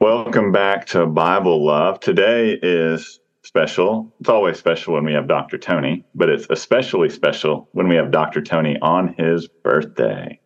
Welcome 0.00 0.50
back 0.50 0.86
to 0.86 1.04
Bible 1.04 1.62
Love. 1.62 2.00
Today 2.00 2.58
is 2.62 3.20
special. 3.42 4.10
It's 4.18 4.30
always 4.30 4.58
special 4.58 4.94
when 4.94 5.04
we 5.04 5.12
have 5.12 5.28
Dr. 5.28 5.58
Tony, 5.58 6.06
but 6.14 6.30
it's 6.30 6.46
especially 6.48 7.10
special 7.10 7.68
when 7.72 7.86
we 7.86 7.96
have 7.96 8.10
Dr. 8.10 8.40
Tony 8.40 8.78
on 8.80 9.14
his 9.18 9.46
birthday. 9.46 10.40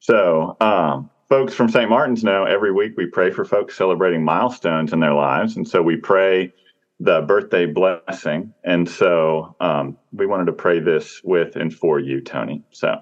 So, 0.00 0.56
um, 0.60 1.08
folks 1.28 1.54
from 1.54 1.68
St. 1.68 1.88
Martin's 1.88 2.24
know 2.24 2.46
every 2.46 2.72
week 2.72 2.94
we 2.96 3.06
pray 3.06 3.30
for 3.30 3.44
folks 3.44 3.76
celebrating 3.76 4.24
milestones 4.24 4.92
in 4.92 4.98
their 4.98 5.14
lives. 5.14 5.56
And 5.56 5.68
so 5.68 5.80
we 5.80 5.94
pray 5.94 6.52
the 6.98 7.22
birthday 7.22 7.66
blessing. 7.66 8.52
And 8.64 8.88
so 8.90 9.54
um, 9.60 9.96
we 10.12 10.26
wanted 10.26 10.46
to 10.46 10.52
pray 10.52 10.80
this 10.80 11.20
with 11.22 11.54
and 11.54 11.72
for 11.72 12.00
you, 12.00 12.20
Tony. 12.20 12.64
So 12.72 12.96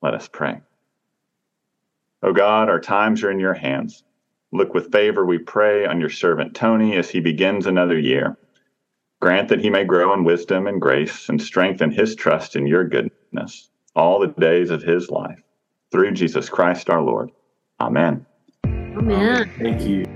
let 0.00 0.14
us 0.14 0.26
pray. 0.26 0.62
Oh 2.22 2.32
God, 2.32 2.70
our 2.70 2.80
times 2.80 3.22
are 3.22 3.30
in 3.30 3.40
your 3.40 3.52
hands. 3.52 4.04
Look 4.52 4.74
with 4.74 4.92
favor, 4.92 5.24
we 5.24 5.38
pray, 5.38 5.86
on 5.86 5.98
your 5.98 6.10
servant 6.10 6.54
Tony 6.54 6.96
as 6.96 7.08
he 7.08 7.20
begins 7.20 7.66
another 7.66 7.98
year. 7.98 8.36
Grant 9.20 9.48
that 9.48 9.60
he 9.60 9.70
may 9.70 9.84
grow 9.84 10.12
in 10.12 10.24
wisdom 10.24 10.66
and 10.66 10.80
grace 10.80 11.28
and 11.28 11.40
strengthen 11.40 11.90
his 11.90 12.14
trust 12.14 12.54
in 12.54 12.66
your 12.66 12.84
goodness 12.84 13.70
all 13.96 14.20
the 14.20 14.28
days 14.28 14.70
of 14.70 14.82
his 14.82 15.10
life. 15.10 15.42
Through 15.90 16.12
Jesus 16.12 16.48
Christ 16.48 16.90
our 16.90 17.02
Lord. 17.02 17.30
Amen. 17.80 18.26
Amen. 18.64 19.50
Thank 19.58 19.86
you. 19.86 20.11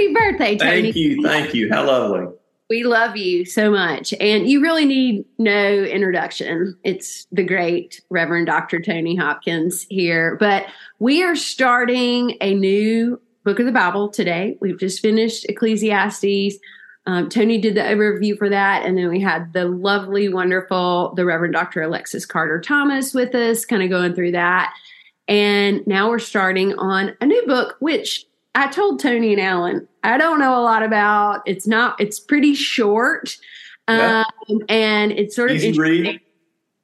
Happy 0.00 0.14
birthday, 0.14 0.56
Tony. 0.56 0.82
Thank 0.82 0.96
you. 0.96 1.22
Thank 1.22 1.54
you. 1.54 1.70
How 1.70 1.86
lovely. 1.86 2.26
We 2.70 2.84
love 2.84 3.16
you 3.16 3.44
so 3.44 3.70
much. 3.70 4.14
And 4.20 4.48
you 4.48 4.62
really 4.62 4.86
need 4.86 5.24
no 5.38 5.52
introduction. 5.52 6.78
It's 6.84 7.26
the 7.32 7.42
great 7.42 8.00
Reverend 8.10 8.46
Dr. 8.46 8.80
Tony 8.80 9.16
Hopkins 9.16 9.86
here. 9.90 10.36
But 10.38 10.66
we 11.00 11.22
are 11.22 11.36
starting 11.36 12.36
a 12.40 12.54
new 12.54 13.20
book 13.44 13.58
of 13.58 13.66
the 13.66 13.72
Bible 13.72 14.08
today. 14.08 14.56
We've 14.60 14.78
just 14.78 15.00
finished 15.00 15.46
Ecclesiastes. 15.48 16.56
Um, 17.06 17.28
Tony 17.28 17.58
did 17.58 17.74
the 17.74 17.80
overview 17.80 18.38
for 18.38 18.48
that. 18.48 18.86
And 18.86 18.96
then 18.96 19.08
we 19.08 19.20
had 19.20 19.52
the 19.52 19.64
lovely, 19.64 20.28
wonderful, 20.28 21.12
the 21.16 21.24
Reverend 21.24 21.54
Dr. 21.54 21.82
Alexis 21.82 22.24
Carter 22.24 22.60
Thomas 22.60 23.12
with 23.12 23.34
us, 23.34 23.64
kind 23.64 23.82
of 23.82 23.90
going 23.90 24.14
through 24.14 24.32
that. 24.32 24.72
And 25.26 25.84
now 25.86 26.08
we're 26.08 26.18
starting 26.20 26.74
on 26.78 27.16
a 27.20 27.26
new 27.26 27.46
book, 27.46 27.76
which 27.80 28.26
I 28.54 28.66
told 28.68 29.00
Tony 29.00 29.32
and 29.32 29.40
Alan, 29.40 29.88
I 30.02 30.18
don't 30.18 30.40
know 30.40 30.58
a 30.58 30.62
lot 30.62 30.82
about. 30.82 31.42
It's 31.46 31.66
not. 31.66 32.00
It's 32.00 32.18
pretty 32.18 32.54
short, 32.54 33.36
Yeah. 33.88 34.24
um, 34.48 34.60
and 34.68 35.12
it's 35.12 35.36
sort 35.36 35.50
of 35.50 35.56
Easy 35.56 35.68
interesting. 35.68 36.04
read. 36.04 36.20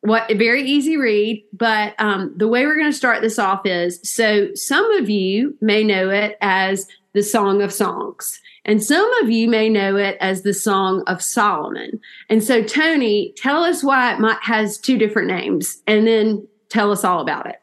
What 0.03 0.31
very 0.37 0.62
easy 0.62 0.97
read, 0.97 1.42
but 1.53 1.94
um, 1.98 2.33
the 2.37 2.47
way 2.47 2.64
we're 2.64 2.77
going 2.77 2.91
to 2.92 2.97
start 2.97 3.22
this 3.22 3.41
off 3.41 3.67
is 3.67 3.98
so 4.09 4.55
some 4.55 4.89
of 4.92 5.11
you 5.11 5.56
may 5.61 5.83
know 5.83 6.11
it 6.11 6.37
as 6.41 6.87
the 7.12 7.25
Song 7.25 7.61
of 7.61 7.72
Songs, 7.72 8.39
and 8.64 8.84
some 8.84 9.11
of 9.22 9.31
you 9.31 9.48
may 9.48 9.69
know 9.69 9.97
it 9.97 10.17
as 10.20 10.42
the 10.42 10.55
Song 10.55 11.03
of 11.09 11.20
Solomon. 11.22 11.98
And 12.28 12.44
so, 12.44 12.62
Tony, 12.62 13.33
tell 13.37 13.64
us 13.64 13.83
why 13.83 14.12
it 14.14 14.20
might 14.20 14.39
has 14.42 14.78
two 14.78 14.97
different 14.97 15.27
names, 15.28 15.83
and 15.89 16.06
then 16.06 16.47
tell 16.69 16.92
us 16.92 17.03
all 17.03 17.20
about 17.20 17.47
it. 17.47 17.61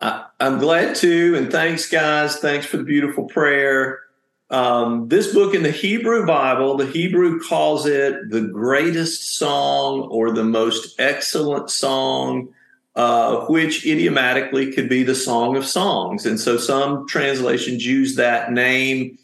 I, 0.00 0.26
I'm 0.40 0.58
glad 0.58 0.94
to, 0.96 1.34
and 1.36 1.50
thanks, 1.50 1.88
guys. 1.88 2.36
Thanks 2.36 2.66
for 2.66 2.76
the 2.76 2.84
beautiful 2.84 3.24
prayer. 3.24 4.00
Um, 4.50 5.08
this 5.08 5.32
book 5.32 5.54
in 5.54 5.62
the 5.62 5.70
Hebrew 5.70 6.24
Bible, 6.26 6.76
the 6.76 6.86
Hebrew 6.86 7.40
calls 7.40 7.86
it 7.86 8.30
the 8.30 8.42
greatest 8.42 9.38
song 9.38 10.02
or 10.02 10.30
the 10.30 10.44
most 10.44 11.00
excellent 11.00 11.70
song, 11.70 12.48
uh, 12.94 13.46
which 13.46 13.84
idiomatically 13.84 14.72
could 14.72 14.88
be 14.88 15.02
the 15.02 15.14
Song 15.14 15.56
of 15.56 15.66
Songs. 15.66 16.26
And 16.26 16.38
so 16.38 16.56
some 16.56 17.08
translations 17.08 17.84
use 17.84 18.14
that 18.16 18.52
name. 18.52 19.18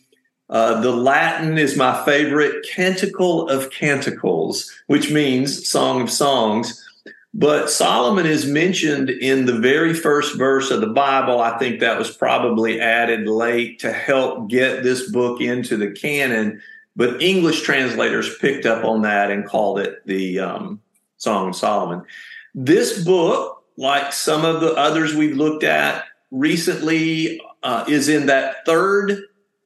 Uh, 0.50 0.80
the 0.80 0.90
Latin 0.90 1.56
is 1.56 1.76
my 1.76 2.04
favorite, 2.04 2.66
Canticle 2.68 3.48
of 3.48 3.70
Canticles, 3.70 4.70
which 4.88 5.10
means 5.10 5.66
Song 5.68 6.02
of 6.02 6.10
Songs. 6.10 6.84
But 7.34 7.70
Solomon 7.70 8.26
is 8.26 8.44
mentioned 8.44 9.08
in 9.08 9.46
the 9.46 9.58
very 9.58 9.94
first 9.94 10.36
verse 10.36 10.70
of 10.70 10.82
the 10.82 10.88
Bible. 10.88 11.40
I 11.40 11.56
think 11.58 11.80
that 11.80 11.98
was 11.98 12.14
probably 12.14 12.78
added 12.78 13.26
late 13.26 13.78
to 13.80 13.92
help 13.92 14.50
get 14.50 14.82
this 14.82 15.10
book 15.10 15.40
into 15.40 15.78
the 15.78 15.90
canon. 15.92 16.60
But 16.94 17.22
English 17.22 17.62
translators 17.62 18.36
picked 18.38 18.66
up 18.66 18.84
on 18.84 19.02
that 19.02 19.30
and 19.30 19.46
called 19.46 19.78
it 19.78 20.06
the 20.06 20.40
um, 20.40 20.80
Song 21.16 21.48
of 21.48 21.56
Solomon. 21.56 22.04
This 22.54 23.02
book, 23.02 23.64
like 23.78 24.12
some 24.12 24.44
of 24.44 24.60
the 24.60 24.74
others 24.74 25.14
we've 25.14 25.36
looked 25.36 25.64
at 25.64 26.04
recently, 26.30 27.40
uh, 27.62 27.86
is 27.88 28.10
in 28.10 28.26
that 28.26 28.66
third 28.66 29.22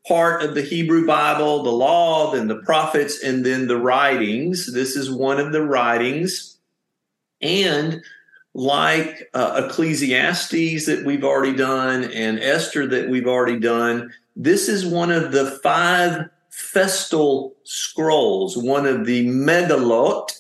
part 0.06 0.44
of 0.44 0.54
the 0.54 0.62
Hebrew 0.62 1.04
Bible 1.04 1.64
the 1.64 1.70
law, 1.70 2.30
then 2.30 2.46
the 2.46 2.62
prophets, 2.62 3.24
and 3.24 3.44
then 3.44 3.66
the 3.66 3.76
writings. 3.76 4.72
This 4.72 4.94
is 4.94 5.10
one 5.10 5.40
of 5.40 5.50
the 5.50 5.62
writings. 5.62 6.55
And 7.40 8.02
like 8.54 9.28
uh, 9.34 9.62
Ecclesiastes 9.64 10.86
that 10.86 11.02
we've 11.04 11.24
already 11.24 11.54
done 11.54 12.04
and 12.04 12.40
Esther 12.40 12.86
that 12.86 13.08
we've 13.08 13.26
already 13.26 13.60
done, 13.60 14.12
this 14.34 14.68
is 14.68 14.86
one 14.86 15.10
of 15.10 15.32
the 15.32 15.58
five 15.62 16.28
festal 16.50 17.54
scrolls, 17.64 18.56
one 18.56 18.86
of 18.86 19.04
the 19.04 19.26
Megillot. 19.26 20.32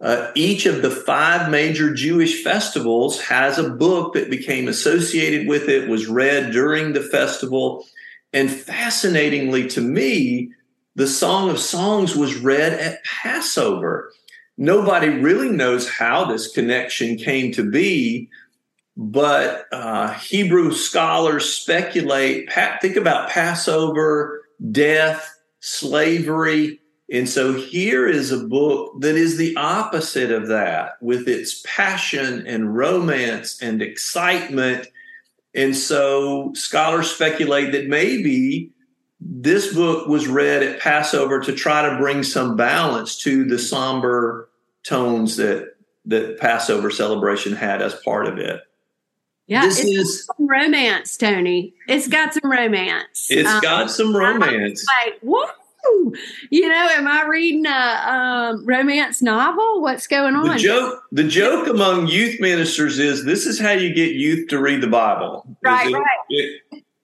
Uh, 0.00 0.30
each 0.34 0.66
of 0.66 0.82
the 0.82 0.90
five 0.90 1.48
major 1.50 1.94
Jewish 1.94 2.42
festivals 2.42 3.20
has 3.22 3.58
a 3.58 3.70
book 3.70 4.14
that 4.14 4.28
became 4.28 4.66
associated 4.66 5.46
with 5.46 5.68
it, 5.68 5.88
was 5.88 6.08
read 6.08 6.50
during 6.50 6.92
the 6.92 7.02
festival. 7.02 7.86
And 8.32 8.50
fascinatingly 8.50 9.68
to 9.68 9.80
me, 9.80 10.50
the 10.96 11.06
Song 11.06 11.50
of 11.50 11.58
Songs 11.58 12.16
was 12.16 12.36
read 12.36 12.72
at 12.72 13.04
Passover. 13.04 14.12
Nobody 14.56 15.08
really 15.08 15.48
knows 15.48 15.88
how 15.88 16.24
this 16.24 16.52
connection 16.52 17.16
came 17.16 17.52
to 17.52 17.68
be, 17.68 18.28
but 18.96 19.66
uh, 19.72 20.12
Hebrew 20.14 20.72
scholars 20.72 21.48
speculate. 21.48 22.52
Think 22.80 22.96
about 22.96 23.30
Passover, 23.30 24.42
death, 24.70 25.36
slavery. 25.60 26.80
And 27.10 27.28
so 27.28 27.52
here 27.52 28.06
is 28.06 28.30
a 28.30 28.46
book 28.46 29.00
that 29.00 29.16
is 29.16 29.36
the 29.36 29.56
opposite 29.56 30.30
of 30.30 30.46
that, 30.48 30.92
with 31.02 31.28
its 31.28 31.60
passion 31.66 32.46
and 32.46 32.76
romance 32.76 33.60
and 33.60 33.82
excitement. 33.82 34.86
And 35.54 35.76
so 35.76 36.52
scholars 36.54 37.10
speculate 37.10 37.72
that 37.72 37.88
maybe 37.88 38.70
this 39.26 39.72
book 39.74 40.06
was 40.06 40.28
read 40.28 40.62
at 40.62 40.80
Passover 40.80 41.40
to 41.40 41.52
try 41.52 41.88
to 41.88 41.96
bring 41.96 42.22
some 42.22 42.56
balance 42.56 43.16
to 43.18 43.44
the 43.44 43.58
somber 43.58 44.48
tones 44.84 45.36
that 45.36 45.74
that 46.06 46.38
Passover 46.38 46.90
celebration 46.90 47.54
had 47.56 47.80
as 47.80 47.94
part 48.04 48.26
of 48.26 48.36
it. 48.38 48.60
Yeah, 49.46 49.62
this 49.62 49.80
it's 49.80 49.88
is 49.88 50.26
some 50.26 50.46
romance, 50.46 51.16
Tony. 51.16 51.74
It's 51.88 52.06
got 52.08 52.34
some 52.34 52.50
romance. 52.50 53.26
it's 53.30 53.48
Um, 53.48 53.60
got 53.62 53.90
some 53.90 54.14
romance. 54.16 54.84
like 55.04 55.18
whoa 55.22 55.46
you 56.50 56.66
know 56.66 56.88
am 56.92 57.06
i 57.06 57.24
reading 57.26 57.66
a 57.66 57.70
um, 57.70 58.64
romance 58.64 59.20
novel 59.20 59.82
what's 59.82 60.06
going 60.06 60.32
The 60.32 60.40
on 60.40 60.58
joke 60.58 61.02
the 61.12 61.24
joke 61.24 61.68
among 61.68 62.06
youth 62.06 62.40
ministers 62.40 62.98
is 62.98 63.26
this 63.26 63.44
is 63.44 63.60
how 63.60 63.72
you 63.72 63.92
get 63.94 64.12
youth 64.14 64.48
to 64.48 64.58
read 64.58 64.80
the 64.80 64.86
Bible. 64.86 65.46
Right, 65.62 65.88
it- 65.90 65.94
right. 65.94 66.06
it- 66.30 66.62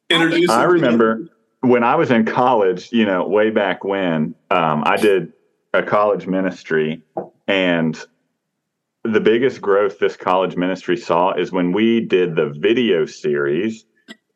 introduce 0.08 0.48
I 0.48 0.62
them 0.62 0.68
to- 0.68 0.72
remember 0.74 1.28
when 1.60 1.84
I 1.84 1.96
was 1.96 2.10
in 2.10 2.24
college, 2.24 2.90
you 2.92 3.04
know, 3.04 3.26
way 3.26 3.50
back 3.50 3.84
when, 3.84 4.34
um, 4.50 4.82
I 4.86 4.96
did 4.96 5.32
a 5.74 5.82
college 5.82 6.26
ministry, 6.26 7.02
and 7.46 7.98
the 9.04 9.20
biggest 9.20 9.60
growth 9.60 9.98
this 9.98 10.16
college 10.16 10.56
ministry 10.56 10.96
saw 10.96 11.32
is 11.32 11.52
when 11.52 11.72
we 11.72 12.00
did 12.00 12.36
the 12.36 12.50
video 12.58 13.06
series 13.06 13.84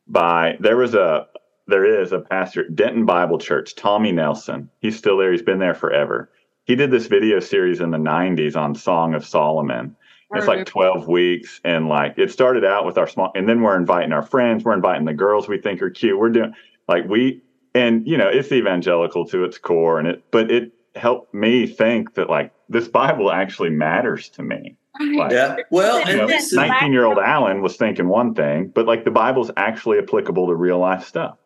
by 0.06 0.56
there 0.60 0.76
was 0.76 0.94
a 0.94 1.26
there 1.66 2.02
is 2.02 2.12
a 2.12 2.18
pastor 2.18 2.66
at 2.66 2.76
Denton 2.76 3.06
Bible 3.06 3.38
Church, 3.38 3.74
Tommy 3.74 4.12
Nelson. 4.12 4.68
He's 4.80 4.96
still 4.98 5.16
there. 5.16 5.32
He's 5.32 5.42
been 5.42 5.58
there 5.58 5.74
forever. 5.74 6.30
He 6.64 6.76
did 6.76 6.90
this 6.90 7.06
video 7.06 7.40
series 7.40 7.80
in 7.80 7.90
the 7.90 7.98
90s 7.98 8.54
on 8.54 8.74
Song 8.74 9.14
of 9.14 9.24
Solomon. 9.24 9.96
It's 10.34 10.46
like 10.46 10.66
12 10.66 11.08
weeks. 11.08 11.60
And 11.64 11.88
like 11.88 12.18
it 12.18 12.30
started 12.30 12.64
out 12.64 12.84
with 12.84 12.98
our 12.98 13.06
small, 13.06 13.30
and 13.34 13.48
then 13.48 13.62
we're 13.62 13.78
inviting 13.78 14.12
our 14.12 14.22
friends, 14.22 14.64
we're 14.64 14.74
inviting 14.74 15.06
the 15.06 15.14
girls 15.14 15.48
we 15.48 15.58
think 15.58 15.80
are 15.80 15.90
cute. 15.90 16.18
We're 16.18 16.30
doing 16.30 16.52
like 16.88 17.06
we, 17.08 17.42
and 17.74 18.06
you 18.06 18.16
know, 18.16 18.28
it's 18.28 18.52
evangelical 18.52 19.26
to 19.26 19.44
its 19.44 19.58
core. 19.58 19.98
And 19.98 20.08
it, 20.08 20.24
but 20.30 20.50
it 20.50 20.72
helped 20.94 21.34
me 21.34 21.66
think 21.66 22.14
that 22.14 22.30
like 22.30 22.52
this 22.68 22.88
Bible 22.88 23.30
actually 23.30 23.70
matters 23.70 24.28
to 24.30 24.42
me. 24.42 24.76
Right. 25.00 25.32
Yeah. 25.32 25.56
Well, 25.70 26.08
you 26.08 26.16
know, 26.16 26.26
19 26.26 26.92
year 26.92 27.04
old 27.04 27.18
Alan 27.18 27.62
was 27.62 27.76
thinking 27.76 28.08
one 28.08 28.34
thing, 28.34 28.68
but 28.68 28.86
like 28.86 29.04
the 29.04 29.10
Bible's 29.10 29.50
actually 29.56 29.98
applicable 29.98 30.46
to 30.46 30.54
real 30.54 30.78
life 30.78 31.04
stuff. 31.04 31.36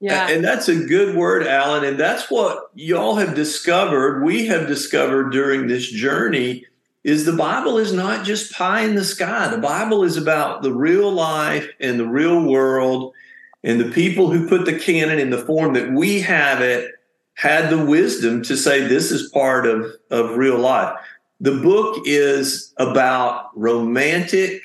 Yeah. 0.00 0.28
And 0.28 0.44
that's 0.44 0.68
a 0.68 0.76
good 0.76 1.14
word, 1.14 1.46
Alan. 1.46 1.84
And 1.84 1.98
that's 1.98 2.30
what 2.30 2.70
y'all 2.74 3.16
have 3.16 3.34
discovered, 3.34 4.22
we 4.22 4.46
have 4.46 4.66
discovered 4.66 5.30
during 5.30 5.66
this 5.66 5.90
journey 5.90 6.66
is 7.04 7.24
the 7.24 7.32
Bible 7.32 7.78
is 7.78 7.92
not 7.92 8.26
just 8.26 8.52
pie 8.52 8.82
in 8.82 8.94
the 8.94 9.04
sky. 9.04 9.48
The 9.48 9.58
Bible 9.58 10.04
is 10.04 10.16
about 10.16 10.62
the 10.62 10.72
real 10.72 11.10
life 11.10 11.68
and 11.80 11.98
the 11.98 12.06
real 12.06 12.42
world. 12.44 13.14
And 13.62 13.80
the 13.80 13.90
people 13.90 14.30
who 14.30 14.48
put 14.48 14.64
the 14.64 14.78
canon 14.78 15.18
in 15.18 15.30
the 15.30 15.44
form 15.44 15.74
that 15.74 15.92
we 15.92 16.20
have 16.20 16.60
it 16.60 16.92
had 17.34 17.70
the 17.70 17.84
wisdom 17.84 18.42
to 18.42 18.56
say 18.56 18.86
this 18.86 19.10
is 19.10 19.30
part 19.30 19.66
of, 19.66 19.86
of 20.10 20.36
real 20.36 20.58
life. 20.58 20.98
The 21.40 21.56
book 21.56 22.02
is 22.04 22.74
about 22.76 23.50
romantic, 23.58 24.62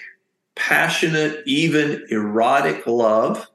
passionate, 0.55 1.41
even 1.45 2.05
erotic 2.09 2.85
love. 2.85 3.47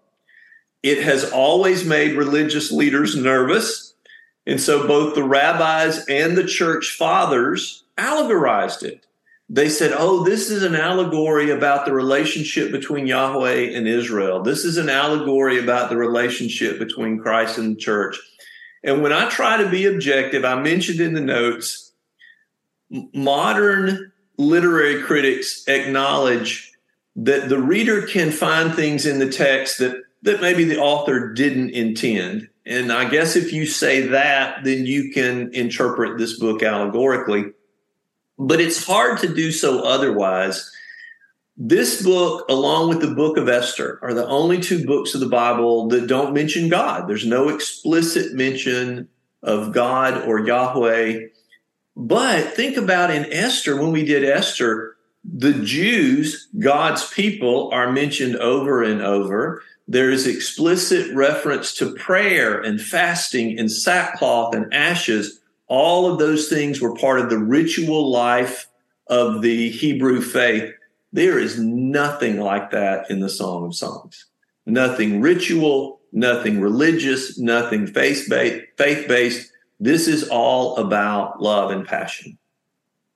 It 0.83 1.03
has 1.03 1.31
always 1.31 1.85
made 1.85 2.17
religious 2.17 2.73
leaders 2.73 3.15
nervous. 3.15 3.95
And 4.47 4.59
so 4.59 4.87
both 4.87 5.15
the 5.15 5.23
rabbis 5.23 6.07
and 6.07 6.37
the 6.37 6.47
church 6.47 6.97
fathers 6.97 7.85
allegorized 7.99 8.83
it. 8.83 9.07
They 9.53 9.69
said, 9.69 9.93
oh, 9.93 10.23
this 10.23 10.49
is 10.49 10.63
an 10.63 10.77
allegory 10.77 11.51
about 11.51 11.85
the 11.85 11.93
relationship 11.93 12.71
between 12.71 13.09
Yahweh 13.09 13.77
and 13.77 13.89
Israel. 13.89 14.45
This 14.45 14.65
is 14.65 14.77
an 14.77 14.89
allegory 14.89 15.59
about 15.59 15.91
the 15.91 15.97
relationship 15.97 16.79
between 16.79 17.19
Christ 17.19 17.59
and 17.59 17.75
the 17.75 17.81
church. 17.81 18.17
And 18.85 19.03
when 19.03 19.13
I 19.13 19.29
try 19.29 19.57
to 19.61 19.69
be 19.69 19.87
objective, 19.87 20.45
I 20.45 20.63
mentioned 20.63 21.01
in 21.01 21.15
the 21.15 21.21
notes, 21.21 21.93
modern 23.13 24.13
literary 24.37 25.03
critics 25.03 25.67
acknowledge 25.67 26.73
that 27.17 27.49
the 27.49 27.59
reader 27.59 28.07
can 28.07 28.31
find 28.31 28.73
things 28.73 29.05
in 29.05 29.19
the 29.19 29.29
text 29.29 29.79
that, 29.81 29.97
that 30.23 30.41
maybe 30.41 30.63
the 30.63 30.79
author 30.79 31.33
didn't 31.33 31.71
intend. 31.71 32.49
And 32.67 32.93
I 32.93 33.11
guess 33.11 33.35
if 33.35 33.53
you 33.53 33.67
say 33.67 34.03
that, 34.03 34.63
then 34.63 34.87
you 34.87 35.11
can 35.13 35.53
interpret 35.53 36.19
this 36.19 36.39
book 36.39 36.63
allegorically 36.63 37.47
but 38.41 38.59
it's 38.59 38.85
hard 38.85 39.19
to 39.19 39.33
do 39.33 39.53
so 39.53 39.85
otherwise. 39.85 40.69
This 41.59 42.03
book, 42.03 42.49
along 42.49 42.89
with 42.89 43.03
the 43.03 43.15
book 43.15 43.37
of 43.37 43.51
Esther, 43.51 43.99
are 44.03 44.15
the 44.15 44.27
only 44.27 44.59
two 44.61 44.87
books 44.87 45.15
of 45.15 45.21
the 45.21 45.29
Bible 45.29 45.89
that 45.89 46.07
don't 46.07 46.33
mention 46.33 46.71
God. 46.71 47.07
There's 47.07 47.27
no 47.27 47.51
explicit 47.51 48.33
mention 48.33 49.09
of 49.43 49.73
God 49.73 50.27
or 50.27 50.41
Yahweh. 50.41 51.27
But 51.97 52.55
think 52.55 52.79
about 52.79 53.11
in 53.11 53.31
Esther, 53.31 53.79
when 53.79 53.93
we 53.93 54.07
did 54.07 54.25
Esther, 54.25 54.97
the 55.23 55.53
Jews, 55.53 56.49
God's 56.59 57.11
people, 57.11 57.69
are 57.75 57.93
mentioned 57.93 58.37
over 58.37 58.83
and 58.83 59.03
over. 59.03 59.63
There 59.87 60.09
is 60.09 60.27
explicit 60.27 61.15
reference 61.15 61.75
to 61.75 61.95
prayer 61.97 62.59
and 62.59 62.81
fasting 62.81 63.59
and 63.59 63.71
sackcloth 63.71 64.55
and 64.55 64.73
ashes 64.73 65.40
all 65.71 66.11
of 66.11 66.19
those 66.19 66.49
things 66.49 66.81
were 66.81 66.95
part 66.97 67.21
of 67.21 67.31
the 67.31 67.39
ritual 67.39 68.11
life 68.11 68.69
of 69.07 69.41
the 69.41 69.71
Hebrew 69.71 70.21
faith. 70.21 70.75
There 71.13 71.39
is 71.39 71.61
nothing 71.61 72.41
like 72.41 72.73
that 72.73 73.09
in 73.09 73.21
the 73.21 73.29
Song 73.29 73.65
of 73.65 73.75
Songs. 73.75 74.27
Nothing 74.67 75.21
ritual, 75.21 76.01
nothing 76.13 76.61
religious, 76.61 77.39
nothing 77.39 77.87
faith 77.87 78.29
based. 78.29 79.53
This 79.79 80.09
is 80.09 80.29
all 80.29 80.77
about 80.77 81.41
love 81.41 81.71
and 81.71 81.87
passion. 81.87 82.37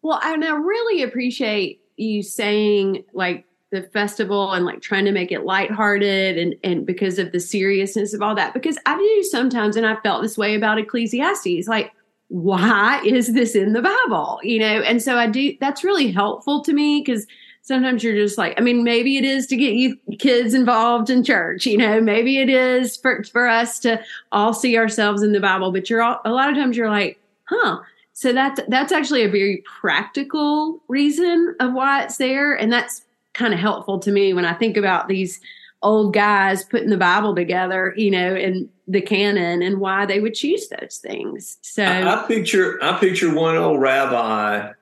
Well, 0.03 0.21
and 0.23 0.45
I 0.45 0.55
really 0.55 1.03
appreciate 1.03 1.81
you 1.97 2.23
saying 2.23 3.05
like 3.15 3.47
the 3.73 3.83
festival 3.83 4.53
and 4.53 4.65
like 4.65 4.81
trying 4.81 5.07
to 5.07 5.13
make 5.13 5.33
it 5.33 5.45
lighthearted 5.45 6.39
and 6.39 6.55
and 6.63 6.87
because 6.87 7.19
of 7.19 7.33
the 7.33 7.41
seriousness 7.41 8.15
of 8.15 8.23
all 8.23 8.35
that 8.37 8.55
because 8.55 8.79
I 8.87 8.97
do 8.97 9.23
sometimes 9.25 9.77
and 9.77 9.85
I 9.85 9.97
felt 9.97 10.23
this 10.23 10.39
way 10.39 10.55
about 10.55 10.79
Ecclesiastes 10.79 11.67
like 11.67 11.93
why 12.35 13.01
is 13.05 13.33
this 13.33 13.55
in 13.55 13.75
the 13.75 13.81
Bible? 13.83 14.41
You 14.43 14.59
know, 14.59 14.83
and 14.83 15.01
so 15.01 15.17
I 15.17 15.29
do, 15.29 15.57
that's 15.61 15.85
really 15.85 16.11
helpful 16.11 16.65
to 16.65 16.73
me 16.73 17.01
because 17.01 17.29
sometimes 17.63 18.03
you're 18.03 18.17
just 18.17 18.37
like, 18.37 18.55
I 18.59 18.61
mean, 18.61 18.83
maybe 18.83 19.17
it 19.17 19.25
is 19.25 19.47
to 19.47 19.57
get 19.57 19.75
you 19.75 19.97
kids 20.19 20.53
involved 20.53 21.11
in 21.11 21.23
church, 21.23 21.65
you 21.65 21.79
know, 21.79 22.01
maybe 22.01 22.39
it 22.41 22.49
is 22.49 22.97
for, 22.97 23.23
for 23.23 23.47
us 23.47 23.79
to 23.81 24.03
all 24.33 24.53
see 24.53 24.77
ourselves 24.77 25.23
in 25.23 25.31
the 25.31 25.39
Bible, 25.39 25.71
but 25.71 25.89
you're 25.89 26.03
all, 26.03 26.21
a 26.25 26.33
lot 26.33 26.51
of 26.51 26.57
times 26.57 26.77
you're 26.77 26.91
like, 26.91 27.21
huh. 27.45 27.79
So 28.15 28.33
that's, 28.33 28.61
that's 28.67 28.91
actually 28.91 29.23
a 29.23 29.31
very 29.31 29.63
practical 29.81 30.83
reason 30.89 31.55
of 31.61 31.73
why 31.73 32.03
it's 32.03 32.17
there. 32.17 32.55
And 32.55 32.73
that's 32.73 33.05
kind 33.35 33.55
of 33.55 33.61
helpful 33.61 34.01
to 34.01 34.11
me 34.11 34.35
when 34.35 34.45
I 34.45 34.55
think 34.55 34.77
about 34.77 35.07
these 35.07 35.41
old 35.85 36.15
guys 36.15 36.65
putting 36.65 36.91
the 36.91 36.97
Bible 36.97 37.35
together, 37.35 37.95
you 37.97 38.11
know, 38.11 38.35
and 38.35 38.69
the 38.89 39.01
canon 39.01 39.63
and 39.63 39.79
why 39.79 40.07
they 40.07 40.19
would 40.19 40.35
choose 40.35 40.69
those 40.69 40.99
things. 40.99 41.59
So 41.61 41.85
I, 41.85 42.25
I 42.25 42.27
picture 42.27 42.83
I 42.83 42.99
picture 42.99 43.33
one 43.33 43.57
old 43.57 43.81
rabbi 43.81 44.73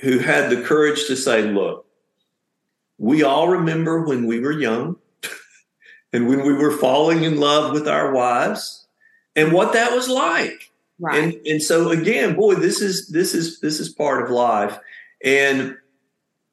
who 0.00 0.18
had 0.18 0.50
the 0.50 0.62
courage 0.62 1.06
to 1.08 1.16
say, 1.16 1.42
look, 1.42 1.86
we 2.98 3.22
all 3.22 3.48
remember 3.48 4.02
when 4.02 4.26
we 4.26 4.40
were 4.40 4.52
young 4.52 4.96
and 6.12 6.28
when 6.28 6.44
we 6.46 6.54
were 6.54 6.72
falling 6.72 7.24
in 7.24 7.38
love 7.38 7.72
with 7.72 7.88
our 7.88 8.12
wives 8.12 8.86
and 9.34 9.52
what 9.52 9.72
that 9.72 9.92
was 9.92 10.08
like. 10.08 10.70
Right. 10.98 11.22
And 11.22 11.46
and 11.46 11.62
so 11.62 11.90
again, 11.90 12.36
boy, 12.36 12.54
this 12.54 12.80
is 12.80 13.08
this 13.08 13.34
is 13.34 13.60
this 13.60 13.80
is 13.80 13.88
part 13.88 14.22
of 14.22 14.30
life. 14.30 14.78
And 15.22 15.76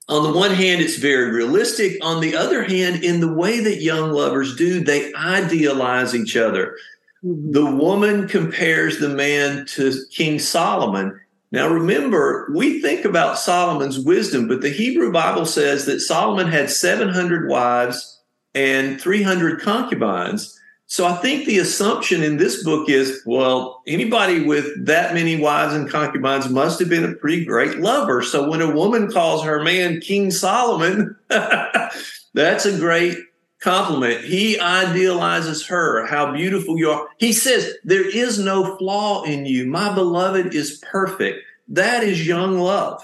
on 0.09 0.23
the 0.23 0.37
one 0.37 0.51
hand, 0.51 0.81
it's 0.81 0.97
very 0.97 1.31
realistic. 1.31 1.97
On 2.03 2.19
the 2.19 2.35
other 2.35 2.63
hand, 2.63 3.03
in 3.03 3.21
the 3.21 3.31
way 3.31 3.59
that 3.61 3.81
young 3.81 4.11
lovers 4.11 4.55
do, 4.55 4.83
they 4.83 5.13
idealize 5.13 6.13
each 6.13 6.35
other. 6.35 6.75
The 7.23 7.65
woman 7.65 8.27
compares 8.27 8.99
the 8.99 9.07
man 9.07 9.65
to 9.67 9.93
King 10.11 10.39
Solomon. 10.39 11.19
Now, 11.53 11.69
remember, 11.69 12.49
we 12.53 12.81
think 12.81 13.05
about 13.05 13.39
Solomon's 13.39 13.97
wisdom, 13.97 14.47
but 14.49 14.61
the 14.61 14.71
Hebrew 14.71 15.11
Bible 15.11 15.45
says 15.45 15.85
that 15.85 16.01
Solomon 16.01 16.47
had 16.47 16.69
700 16.69 17.47
wives 17.47 18.21
and 18.53 18.99
300 18.99 19.61
concubines. 19.61 20.59
So 20.93 21.07
I 21.07 21.15
think 21.15 21.47
the 21.47 21.57
assumption 21.57 22.21
in 22.21 22.37
this 22.37 22.63
book 22.63 22.87
is, 22.87 23.23
well, 23.25 23.81
anybody 23.87 24.43
with 24.43 24.85
that 24.85 25.15
many 25.15 25.41
wives 25.41 25.73
and 25.73 25.89
concubines 25.89 26.49
must 26.49 26.79
have 26.79 26.87
been 26.87 27.03
a 27.03 27.15
pretty 27.15 27.43
great 27.45 27.79
lover. 27.79 28.21
So 28.21 28.47
when 28.47 28.61
a 28.61 28.69
woman 28.69 29.11
calls 29.11 29.43
her 29.43 29.63
man 29.63 30.01
King 30.01 30.29
Solomon, 30.29 31.15
that's 31.29 32.67
a 32.67 32.77
great 32.77 33.17
compliment. 33.59 34.23
He 34.23 34.59
idealizes 34.59 35.65
her, 35.65 36.05
how 36.05 36.31
beautiful 36.31 36.77
you 36.77 36.91
are. 36.91 37.07
He 37.17 37.33
says, 37.33 37.73
there 37.83 38.07
is 38.07 38.37
no 38.37 38.77
flaw 38.77 39.23
in 39.23 39.47
you. 39.47 39.65
My 39.65 39.95
beloved 39.95 40.53
is 40.53 40.79
perfect. 40.91 41.39
That 41.69 42.03
is 42.03 42.27
young 42.27 42.59
love. 42.59 43.03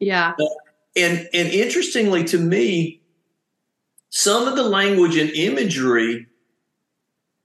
Yeah. 0.00 0.32
And, 0.96 1.28
and 1.32 1.48
interestingly 1.50 2.24
to 2.24 2.38
me, 2.38 3.00
some 4.10 4.48
of 4.48 4.56
the 4.56 4.64
language 4.64 5.16
and 5.16 5.30
imagery 5.30 6.26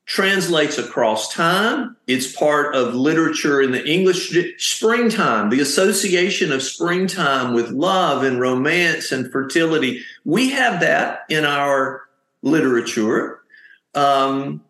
translates 0.08 0.78
across 0.78 1.34
time. 1.34 1.96
It's 2.08 2.32
part 2.32 2.74
of 2.74 2.96
literature 2.96 3.62
in 3.62 3.72
the 3.72 3.86
English 3.86 4.34
springtime, 4.58 5.50
the 5.50 5.60
association 5.60 6.52
of 6.54 6.64
springtime 6.64 7.54
with 7.54 7.72
love 7.72 8.24
and 8.24 8.40
romance 8.40 9.12
and 9.12 9.32
fertility. 9.32 10.02
We 10.24 10.50
have 10.52 10.80
that 10.80 11.26
in 11.30 11.46
our 11.46 12.04
literature. 12.42 13.42
Um, 13.96 14.64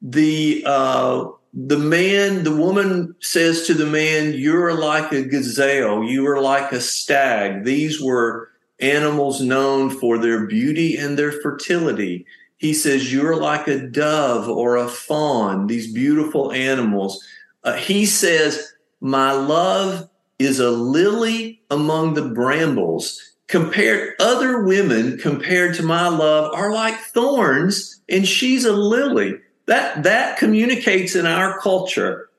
the 0.00 0.62
uh, 0.64 1.28
the 1.52 1.78
man, 1.78 2.44
the 2.44 2.54
woman 2.54 3.16
says 3.18 3.66
to 3.66 3.74
the 3.74 3.86
man, 3.86 4.34
"You're 4.34 4.74
like 4.74 5.10
a 5.12 5.22
gazelle. 5.22 6.04
You 6.04 6.26
are 6.28 6.40
like 6.40 6.70
a 6.70 6.80
stag." 6.80 7.64
These 7.64 8.00
were 8.00 8.50
animals 8.78 9.40
known 9.40 9.90
for 9.90 10.18
their 10.18 10.46
beauty 10.46 10.96
and 10.96 11.18
their 11.18 11.32
fertility. 11.32 12.26
He 12.56 12.72
says, 12.72 13.12
You're 13.12 13.36
like 13.36 13.68
a 13.68 13.86
dove 13.86 14.48
or 14.48 14.76
a 14.76 14.88
fawn, 14.88 15.66
these 15.66 15.92
beautiful 15.92 16.52
animals. 16.52 17.24
Uh, 17.62 17.74
he 17.74 18.06
says, 18.06 18.72
My 19.00 19.32
love 19.32 20.08
is 20.38 20.60
a 20.60 20.70
lily 20.70 21.62
among 21.70 22.14
the 22.14 22.28
brambles. 22.28 23.20
Compared, 23.46 24.14
other 24.20 24.62
women 24.62 25.18
compared 25.18 25.74
to 25.74 25.82
my 25.82 26.08
love 26.08 26.54
are 26.54 26.72
like 26.72 26.98
thorns, 26.98 28.00
and 28.08 28.26
she's 28.26 28.64
a 28.64 28.72
lily. 28.72 29.34
That, 29.66 30.02
that 30.02 30.38
communicates 30.38 31.14
in 31.14 31.26
our 31.26 31.58
culture. 31.60 32.30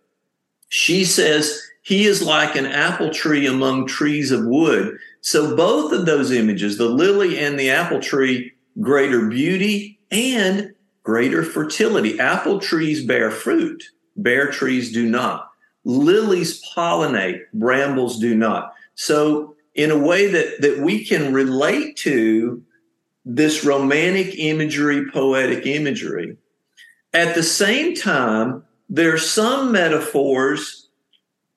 She 0.69 1.05
says, 1.05 1.61
He 1.83 2.05
is 2.05 2.23
like 2.23 2.55
an 2.55 2.65
apple 2.65 3.11
tree 3.11 3.45
among 3.45 3.87
trees 3.87 4.31
of 4.31 4.45
wood. 4.45 4.97
So 5.21 5.55
both 5.55 5.91
of 5.91 6.05
those 6.05 6.31
images, 6.31 6.77
the 6.77 6.89
lily 6.89 7.39
and 7.39 7.59
the 7.59 7.69
apple 7.69 7.99
tree, 7.99 8.53
greater 8.79 9.27
beauty 9.27 9.94
and 10.11 10.73
greater 11.03 11.43
fertility. 11.43 12.19
Apple 12.19 12.59
trees 12.59 13.05
bear 13.05 13.31
fruit, 13.31 13.83
bare 14.15 14.51
trees 14.51 14.91
do 14.91 15.07
not. 15.07 15.49
Lilies 15.83 16.61
pollinate, 16.73 17.41
brambles 17.53 18.19
do 18.19 18.35
not. 18.35 18.73
So 18.95 19.55
in 19.75 19.91
a 19.91 19.97
way 19.97 20.27
that 20.27 20.61
that 20.61 20.79
we 20.79 21.05
can 21.05 21.33
relate 21.33 21.97
to 21.97 22.63
this 23.25 23.65
romantic 23.65 24.35
imagery, 24.37 25.09
poetic 25.09 25.65
imagery. 25.65 26.37
At 27.13 27.33
the 27.33 27.43
same 27.43 27.95
time, 27.95 28.63
there 28.87 29.13
are 29.13 29.17
some 29.17 29.71
metaphors. 29.71 30.89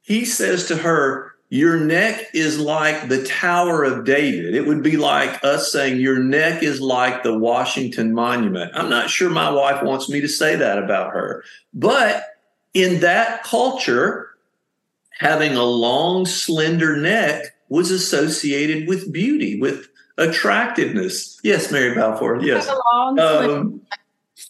He 0.00 0.24
says 0.24 0.66
to 0.68 0.76
her, 0.76 1.34
Your 1.50 1.80
neck 1.80 2.26
is 2.34 2.58
like 2.58 3.08
the 3.08 3.24
Tower 3.24 3.82
of 3.82 4.04
David. 4.04 4.54
It 4.54 4.66
would 4.66 4.82
be 4.82 4.98
like 4.98 5.42
us 5.42 5.72
saying, 5.72 5.98
Your 5.98 6.18
neck 6.18 6.62
is 6.62 6.80
like 6.80 7.22
the 7.22 7.38
Washington 7.38 8.12
Monument. 8.12 8.70
I'm 8.74 8.90
not 8.90 9.08
sure 9.08 9.30
my 9.30 9.50
wife 9.50 9.82
wants 9.82 10.10
me 10.10 10.20
to 10.20 10.28
say 10.28 10.56
that 10.56 10.78
about 10.78 11.12
her. 11.12 11.42
But 11.72 12.24
in 12.74 13.00
that 13.00 13.44
culture, 13.44 14.28
having 15.18 15.56
a 15.56 15.64
long, 15.64 16.26
slender 16.26 16.96
neck 16.96 17.44
was 17.70 17.90
associated 17.90 18.86
with 18.86 19.10
beauty, 19.10 19.58
with 19.58 19.88
attractiveness. 20.18 21.40
Yes, 21.42 21.72
Mary 21.72 21.94
Balfour. 21.94 22.42
Yes. 22.42 22.68
Um, 22.68 23.80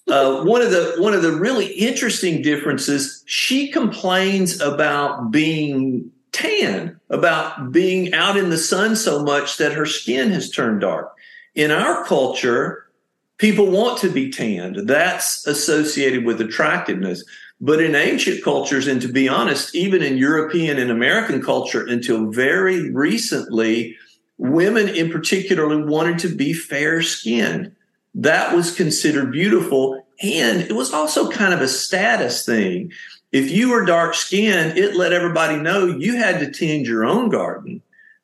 uh, 0.08 0.42
one 0.44 0.62
of 0.62 0.72
the 0.72 0.96
one 0.98 1.14
of 1.14 1.22
the 1.22 1.32
really 1.32 1.66
interesting 1.74 2.42
differences. 2.42 3.22
She 3.26 3.70
complains 3.70 4.60
about 4.60 5.30
being 5.30 6.10
tan, 6.38 7.00
about 7.10 7.72
being 7.72 8.14
out 8.14 8.36
in 8.36 8.50
the 8.50 8.58
sun 8.58 8.96
so 8.96 9.22
much 9.22 9.56
that 9.56 9.72
her 9.72 9.86
skin 9.86 10.30
has 10.30 10.50
turned 10.50 10.80
dark. 10.80 11.14
In 11.54 11.70
our 11.70 12.04
culture, 12.04 12.86
people 13.38 13.66
want 13.66 13.98
to 14.00 14.10
be 14.10 14.30
tanned. 14.30 14.88
That's 14.88 15.46
associated 15.46 16.24
with 16.24 16.40
attractiveness. 16.40 17.24
But 17.60 17.82
in 17.82 17.96
ancient 17.96 18.44
cultures, 18.44 18.86
and 18.86 19.02
to 19.02 19.08
be 19.08 19.28
honest, 19.28 19.74
even 19.74 20.02
in 20.02 20.16
European 20.16 20.78
and 20.78 20.90
American 20.90 21.42
culture 21.42 21.84
until 21.84 22.30
very 22.30 22.90
recently, 22.90 23.96
women 24.36 24.88
in 24.88 25.10
particular 25.10 25.84
wanted 25.84 26.20
to 26.20 26.28
be 26.28 26.52
fair 26.52 27.02
skinned. 27.02 27.74
That 28.14 28.54
was 28.54 28.74
considered 28.74 29.32
beautiful. 29.32 30.06
And 30.22 30.60
it 30.62 30.74
was 30.74 30.92
also 30.92 31.30
kind 31.30 31.52
of 31.52 31.60
a 31.60 31.68
status 31.68 32.46
thing. 32.46 32.92
If 33.32 33.50
you 33.50 33.70
were 33.70 33.84
dark 33.84 34.14
skinned, 34.14 34.78
it 34.78 34.96
let 34.96 35.12
everybody 35.12 35.56
know 35.56 35.86
you 35.86 36.16
had 36.16 36.40
to 36.40 36.50
tend 36.50 36.86
your 36.86 37.04
own 37.04 37.28
garden. 37.28 37.82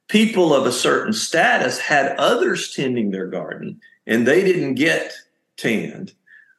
People 0.08 0.54
of 0.54 0.66
a 0.66 0.72
certain 0.72 1.12
status 1.12 1.78
had 1.78 2.16
others 2.16 2.74
tending 2.74 3.10
their 3.10 3.26
garden, 3.26 3.80
and 4.06 4.26
they 4.26 4.42
didn't 4.42 4.74
get 4.74 5.12
tanned. 5.56 6.12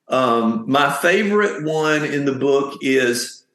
Um, 0.08 0.66
my 0.68 0.92
favorite 0.92 1.64
one 1.64 2.06
in 2.06 2.26
the 2.26 2.34
book 2.34 2.78
is 2.82 3.46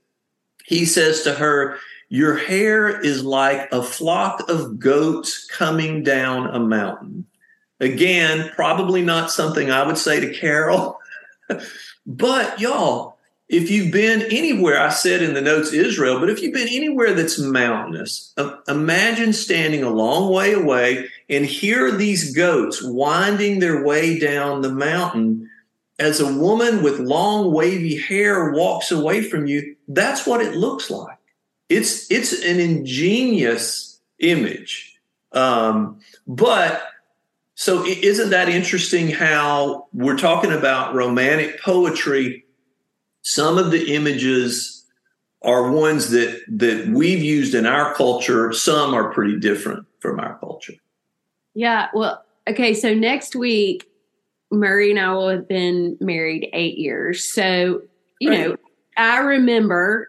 he 0.67 0.85
says 0.85 1.23
to 1.23 1.35
her, 1.35 1.79
Your 2.09 2.37
hair 2.37 3.01
is 3.01 3.25
like 3.25 3.71
a 3.73 3.83
flock 3.83 4.49
of 4.49 4.79
goats 4.79 5.47
coming 5.47 6.03
down 6.03 6.49
a 6.49 6.59
mountain. 6.59 7.27
Again, 7.79 8.51
probably 8.55 9.03
not 9.03 9.31
something 9.31 9.71
I 9.71 9.87
would 9.87 9.99
say 9.99 10.21
to 10.21 10.35
Carol, 10.35 10.99
but 12.07 12.61
y'all, 12.61 13.19
if 13.51 13.69
you've 13.69 13.91
been 13.91 14.23
anywhere, 14.31 14.81
I 14.81 14.91
said 14.91 15.23
in 15.23 15.35
the 15.35 15.41
notes 15.41 15.73
Israel, 15.73 16.21
but 16.21 16.31
if 16.31 16.41
you've 16.41 16.55
been 16.55 16.69
anywhere 16.69 17.15
that's 17.15 17.37
mountainous, 17.37 18.33
imagine 18.69 19.33
standing 19.33 19.83
a 19.83 19.91
long 19.91 20.33
way 20.33 20.53
away 20.53 21.09
and 21.29 21.45
hear 21.45 21.91
these 21.91 22.33
goats 22.35 22.81
winding 22.81 23.59
their 23.59 23.85
way 23.85 24.21
down 24.21 24.63
the 24.63 24.73
mountain 24.73 25.51
as 25.99 26.21
a 26.21 26.33
woman 26.33 26.83
with 26.83 27.01
long 27.01 27.53
wavy 27.53 27.97
hair 27.97 28.53
walks 28.53 28.93
away 28.93 29.21
from 29.21 29.47
you, 29.47 29.77
that's 29.89 30.27
what 30.27 30.41
it 30.41 30.55
looks 30.55 30.89
like. 30.89 31.19
It's 31.69 32.11
it's 32.11 32.33
an 32.45 32.59
ingenious 32.59 34.01
image, 34.21 34.99
um, 35.33 36.01
but 36.27 36.83
so 37.55 37.85
isn't 37.85 38.31
that 38.31 38.49
interesting? 38.49 39.11
How 39.11 39.89
we're 39.93 40.17
talking 40.17 40.53
about 40.53 40.95
romantic 40.95 41.61
poetry. 41.61 42.45
Some 43.23 43.59
of 43.59 43.71
the 43.71 43.95
images 43.95 44.85
are 45.43 45.71
ones 45.71 46.11
that 46.11 46.41
that 46.49 46.89
we've 46.89 47.23
used 47.23 47.55
in 47.55 47.67
our 47.67 47.95
culture. 47.95 48.53
Some 48.53 48.95
are 48.95 49.13
pretty 49.13 49.39
different 49.39 49.87
from 50.01 50.21
our 50.21 50.39
culture. 50.39 50.75
Yeah. 51.55 51.89
Well, 51.95 52.25
okay. 52.49 52.75
So 52.75 52.95
next 52.95 53.35
week 53.35 53.91
Murray 54.51 54.91
and 54.91 54.99
I 55.01 55.13
will 55.13 55.29
have 55.29 55.49
been 55.49 55.97
married 56.01 56.49
eight 56.53 56.77
years. 56.77 57.25
So, 57.25 57.83
you 58.19 58.31
right. 58.31 58.49
know, 58.49 58.57
I 58.97 59.19
remember 59.19 60.09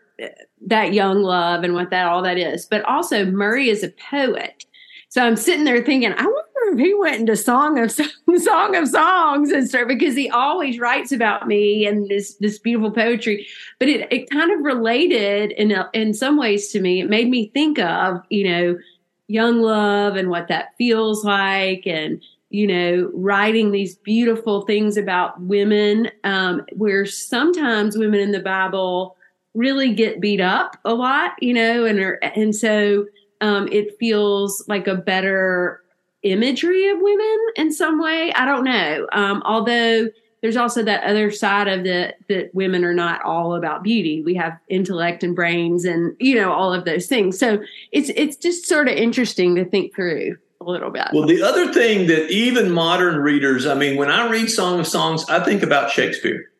that 0.68 0.94
young 0.94 1.22
love 1.22 1.64
and 1.64 1.74
what 1.74 1.90
that 1.92 2.08
all 2.08 2.22
that 2.24 2.38
is. 2.38 2.66
But 2.66 2.84
also, 2.86 3.26
Murray 3.26 3.70
is 3.70 3.84
a 3.84 3.90
poet. 3.90 4.66
So 5.10 5.26
I'm 5.26 5.36
sitting 5.36 5.66
there 5.66 5.84
thinking, 5.84 6.14
I 6.14 6.24
if 6.24 6.46
he 6.78 6.94
went 6.94 7.22
into 7.22 7.36
Song 7.36 7.80
of 7.80 7.92
Song 8.38 8.76
of 8.76 8.88
Songs 8.88 9.52
and 9.52 9.68
stuff 9.68 9.88
because 9.88 10.16
he 10.16 10.30
always 10.30 10.80
writes 10.80 11.12
about 11.12 11.48
me 11.48 11.86
and 11.86 12.08
this 12.08 12.36
this 12.36 12.60
beautiful 12.60 12.92
poetry. 12.92 13.48
But 13.80 13.90
it 13.90 14.12
it 14.12 14.30
kind 14.30 14.52
of 14.52 14.62
related 14.62 15.52
in 15.52 15.76
in 15.94 16.14
some 16.14 16.38
ways 16.38 16.72
to 16.72 16.82
me. 16.82 17.02
It 17.02 17.10
made 17.10 17.30
me 17.30 17.52
think 17.54 17.80
of 17.80 18.22
you 18.30 18.50
know 18.50 18.80
young 19.28 19.62
love 19.62 20.16
and 20.16 20.30
what 20.30 20.48
that 20.50 20.76
feels 20.78 21.24
like 21.24 21.86
and 21.86 22.22
you 22.52 22.68
know, 22.68 23.10
writing 23.14 23.72
these 23.72 23.96
beautiful 23.96 24.64
things 24.64 24.98
about 24.98 25.40
women, 25.40 26.12
um, 26.26 26.66
where 26.74 27.06
sometimes 27.06 27.98
women 27.98 28.20
in 28.20 28.32
the 28.32 28.42
Bible 28.42 29.16
really 29.54 29.94
get 29.94 30.20
beat 30.20 30.42
up 30.42 30.78
a 30.84 30.94
lot, 30.94 31.32
you 31.42 31.54
know, 31.54 31.86
and 31.86 32.00
are, 32.00 32.20
and 32.36 32.54
so 32.54 33.06
um, 33.40 33.70
it 33.72 33.98
feels 34.00 34.66
like 34.68 34.86
a 34.88 34.96
better 34.96 35.82
imagery 36.24 36.90
of 36.90 37.00
women 37.00 37.38
in 37.56 37.72
some 37.72 38.02
way. 38.02 38.32
I 38.34 38.46
don't 38.46 38.64
know. 38.64 39.08
Um, 39.12 39.42
although 39.46 40.10
there's 40.42 40.58
also 40.58 40.84
that 40.84 41.04
other 41.04 41.32
side 41.32 41.68
of 41.68 41.84
the 41.84 42.16
that 42.28 42.54
women 42.54 42.84
are 42.84 42.94
not 42.94 43.22
all 43.24 43.56
about 43.56 43.84
beauty. 43.84 44.22
We 44.24 44.34
have 44.36 44.58
intellect 44.68 45.24
and 45.24 45.36
brains 45.36 45.86
and 45.86 46.16
you 46.20 46.36
know 46.36 46.52
all 46.52 46.74
of 46.74 46.86
those 46.86 47.08
things. 47.08 47.38
So 47.38 47.64
it's 47.92 48.10
it's 48.16 48.36
just 48.36 48.66
sort 48.66 48.88
of 48.88 48.96
interesting 48.96 49.56
to 49.56 49.66
think 49.66 49.96
through 49.96 50.38
a 50.60 50.64
little 50.64 50.90
bit. 50.90 51.08
Well, 51.14 51.28
the 51.28 51.42
other 51.42 51.72
thing 51.74 52.08
that 52.08 52.30
even 52.30 52.72
modern 52.72 53.18
readers, 53.18 53.66
I 53.66 53.74
mean, 53.74 53.98
when 53.98 54.10
I 54.10 54.30
read 54.30 54.50
Song 54.50 54.80
of 54.80 54.88
Songs, 54.88 55.26
I 55.30 55.44
think 55.44 55.64
about 55.64 55.92
Shakespeare, 55.92 56.52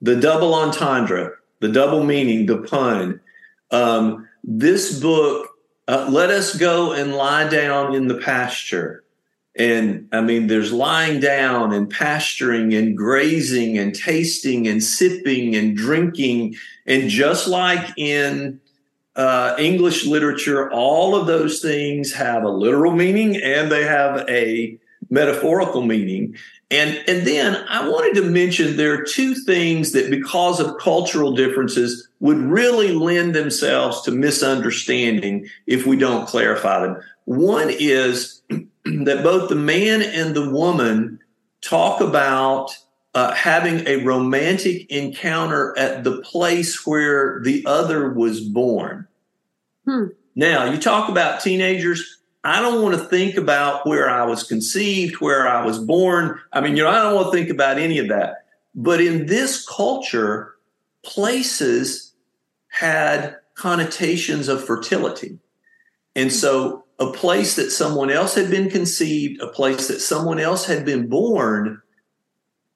the 0.00 0.16
double 0.16 0.54
entendre, 0.54 1.32
the 1.60 1.68
double 1.68 2.04
meaning, 2.04 2.46
the 2.46 2.58
pun. 2.58 3.20
Um, 3.70 4.28
this 4.42 4.98
book, 5.00 5.48
uh, 5.88 6.08
let 6.10 6.30
us 6.30 6.56
go 6.56 6.92
and 6.92 7.14
lie 7.14 7.48
down 7.48 7.94
in 7.94 8.08
the 8.08 8.16
pasture. 8.16 8.99
And 9.60 10.08
I 10.10 10.22
mean, 10.22 10.46
there's 10.46 10.72
lying 10.72 11.20
down 11.20 11.74
and 11.74 11.90
pasturing 11.90 12.72
and 12.72 12.96
grazing 12.96 13.76
and 13.76 13.94
tasting 13.94 14.66
and 14.66 14.82
sipping 14.82 15.54
and 15.54 15.76
drinking. 15.76 16.56
And 16.86 17.10
just 17.10 17.46
like 17.46 17.92
in 17.98 18.58
uh, 19.16 19.56
English 19.58 20.06
literature, 20.06 20.72
all 20.72 21.14
of 21.14 21.26
those 21.26 21.60
things 21.60 22.10
have 22.14 22.42
a 22.42 22.48
literal 22.48 22.92
meaning 22.92 23.36
and 23.36 23.70
they 23.70 23.84
have 23.84 24.26
a 24.30 24.78
metaphorical 25.10 25.82
meaning. 25.82 26.36
And, 26.70 26.98
and 27.06 27.26
then 27.26 27.62
I 27.68 27.86
wanted 27.86 28.14
to 28.14 28.30
mention 28.30 28.78
there 28.78 28.94
are 28.94 29.04
two 29.04 29.34
things 29.34 29.92
that, 29.92 30.08
because 30.08 30.58
of 30.58 30.78
cultural 30.78 31.32
differences, 31.32 32.08
would 32.20 32.38
really 32.38 32.92
lend 32.92 33.34
themselves 33.34 34.00
to 34.02 34.10
misunderstanding 34.10 35.48
if 35.66 35.84
we 35.84 35.98
don't 35.98 36.26
clarify 36.26 36.80
them. 36.80 36.96
One 37.26 37.68
is 37.68 38.40
that 39.04 39.22
both 39.22 39.48
the 39.48 39.54
man 39.54 40.02
and 40.02 40.34
the 40.34 40.50
woman 40.50 41.18
talk 41.60 42.00
about 42.00 42.76
uh, 43.14 43.32
having 43.34 43.86
a 43.86 43.96
romantic 44.04 44.90
encounter 44.90 45.76
at 45.76 46.04
the 46.04 46.20
place 46.22 46.86
where 46.86 47.40
the 47.42 47.64
other 47.66 48.12
was 48.12 48.40
born. 48.40 49.06
Hmm. 49.84 50.06
Now, 50.36 50.64
you 50.64 50.78
talk 50.78 51.08
about 51.08 51.40
teenagers. 51.40 52.18
I 52.44 52.60
don't 52.62 52.82
want 52.82 52.94
to 52.96 53.04
think 53.04 53.36
about 53.36 53.86
where 53.86 54.08
I 54.08 54.24
was 54.24 54.44
conceived, 54.44 55.20
where 55.20 55.48
I 55.48 55.64
was 55.64 55.78
born. 55.78 56.40
I 56.52 56.60
mean, 56.60 56.76
you 56.76 56.84
know, 56.84 56.90
I 56.90 57.02
don't 57.02 57.14
want 57.14 57.32
to 57.32 57.36
think 57.36 57.50
about 57.50 57.78
any 57.78 57.98
of 57.98 58.08
that. 58.08 58.46
But 58.74 59.00
in 59.00 59.26
this 59.26 59.66
culture, 59.66 60.54
places 61.04 62.14
had 62.68 63.36
connotations 63.54 64.48
of 64.48 64.64
fertility. 64.64 65.38
And 66.14 66.32
so 66.32 66.84
a 67.00 67.10
place 67.12 67.56
that 67.56 67.70
someone 67.70 68.10
else 68.10 68.34
had 68.34 68.50
been 68.50 68.70
conceived, 68.70 69.40
a 69.40 69.48
place 69.48 69.88
that 69.88 70.00
someone 70.00 70.38
else 70.38 70.66
had 70.66 70.84
been 70.84 71.08
born, 71.08 71.80